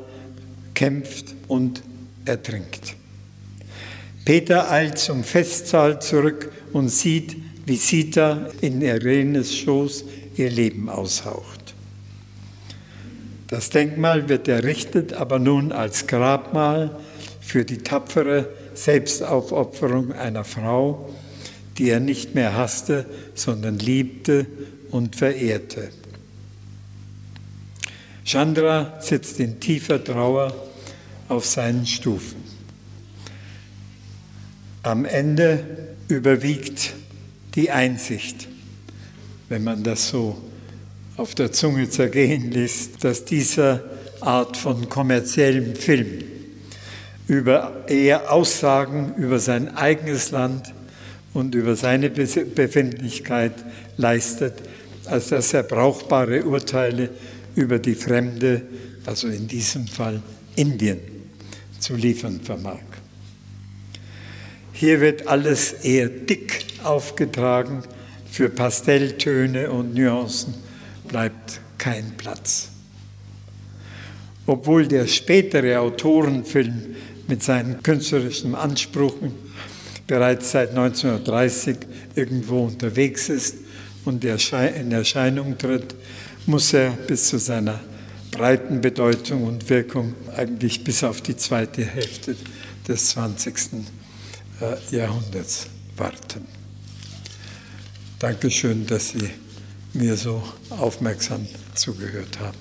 kämpft 0.75 1.35
und 1.49 1.83
ertrinkt. 2.27 2.95
Peter 4.25 4.71
eilt 4.71 4.99
zum 4.99 5.25
Festsaal 5.25 6.03
zurück 6.03 6.53
und 6.73 6.89
sieht, 6.89 7.37
wie 7.67 7.77
Sita 7.77 8.49
in 8.61 8.83
Irenes 8.83 9.57
Schoß 9.57 10.05
ihr 10.37 10.51
Leben 10.51 10.89
aushaucht. 10.89 11.75
Das 13.49 13.71
Denkmal 13.71 14.29
wird 14.29 14.49
errichtet, 14.49 15.13
aber 15.13 15.39
nun 15.39 15.73
als 15.73 16.07
Grabmal 16.07 16.97
für 17.41 17.65
die 17.65 17.79
tapfere 17.79 18.49
Selbstaufopferung 18.75 20.13
einer 20.13 20.45
Frau, 20.45 21.11
die 21.79 21.91
er 21.91 22.01
nicht 22.01 22.35
mehr 22.35 22.57
hasste, 22.57 23.07
sondern 23.35 23.79
liebte 23.79 24.47
und 24.91 25.17
verehrte. 25.17 25.91
Chandra 28.25 29.01
sitzt 29.01 29.41
in 29.41 29.59
tiefer 29.59 30.03
Trauer 30.03 30.55
auf 31.29 31.45
seinen 31.45 31.87
Stufen. 31.87 32.43
Am 34.83 35.05
Ende 35.05 35.65
überwiegt 36.09 36.95
die 37.55 37.71
Einsicht, 37.71 38.49
wenn 39.49 39.65
man 39.65 39.83
das 39.83 40.09
so 40.09 40.37
auf 41.17 41.35
der 41.35 41.53
Zunge 41.53 41.89
zergehen 41.89 42.51
lässt, 42.51 43.05
dass 43.05 43.25
dieser 43.25 43.83
Art 44.21 44.57
von 44.57 44.89
kommerziellem 44.89 45.75
Film 45.75 46.25
über 47.27 47.85
eher 47.87 48.33
Aussagen 48.33 49.15
über 49.17 49.39
sein 49.39 49.77
eigenes 49.77 50.31
Land 50.31 50.73
und 51.35 51.55
über 51.55 51.77
seine 51.77 52.11
Befindlichkeit 52.11 53.53
leistet, 53.97 54.55
als 55.07 55.29
dass 55.29 55.55
er 55.55 55.63
brauchbare 55.63 56.45
Urteile 56.45 57.11
über 57.55 57.79
die 57.79 57.95
Fremde, 57.95 58.63
also 59.07 59.29
in 59.29 59.47
diesem 59.49 59.87
Fall 59.87 60.23
Indien, 60.57 60.99
zu 61.79 61.95
liefern 61.95 62.41
vermag. 62.41 62.81
Hier 64.73 65.01
wird 65.01 65.27
alles 65.27 65.73
eher 65.73 66.09
dick 66.09 66.65
aufgetragen, 66.83 67.83
für 68.31 68.49
Pastelltöne 68.49 69.71
und 69.71 69.95
Nuancen 69.95 70.55
bleibt 71.07 71.61
kein 71.77 72.17
Platz. 72.17 72.71
Obwohl 74.47 74.89
der 74.89 75.07
spätere 75.07 75.79
Autorenfilm 75.79 76.97
mit 77.29 77.43
seinen 77.43 77.83
künstlerischen 77.83 78.55
Ansprüchen 78.55 79.33
bereits 80.07 80.53
seit 80.53 80.71
1930 80.71 81.77
irgendwo 82.15 82.65
unterwegs 82.65 83.29
ist 83.29 83.57
und 84.05 84.25
in 84.25 84.93
Erscheinung 84.93 85.59
tritt, 85.59 85.95
muss 86.47 86.73
er 86.73 86.91
bis 86.91 87.29
zu 87.29 87.39
seiner 87.39 87.81
breiten 88.31 88.81
Bedeutung 88.81 89.45
und 89.45 89.69
Wirkung 89.69 90.15
eigentlich 90.37 90.85
bis 90.85 91.05
auf 91.05 91.21
die 91.21 91.37
zweite 91.37 91.85
Hälfte 91.85 92.35
des 92.89 93.11
20. 93.11 93.55
Äh, 94.61 94.97
Jahrhunderts 94.97 95.67
warten. 95.97 96.47
Dankeschön, 98.19 98.87
dass 98.87 99.11
Sie 99.11 99.31
mir 99.93 100.17
so 100.17 100.43
aufmerksam 100.71 101.47
zugehört 101.75 102.39
haben. 102.41 102.59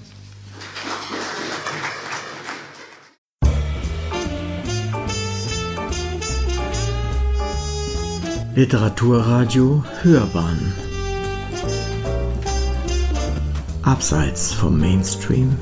Literaturradio 8.54 9.84
Hörbahn 10.02 10.91
Abseits 13.84 14.54
vom 14.54 14.80
Mainstream 14.80 15.58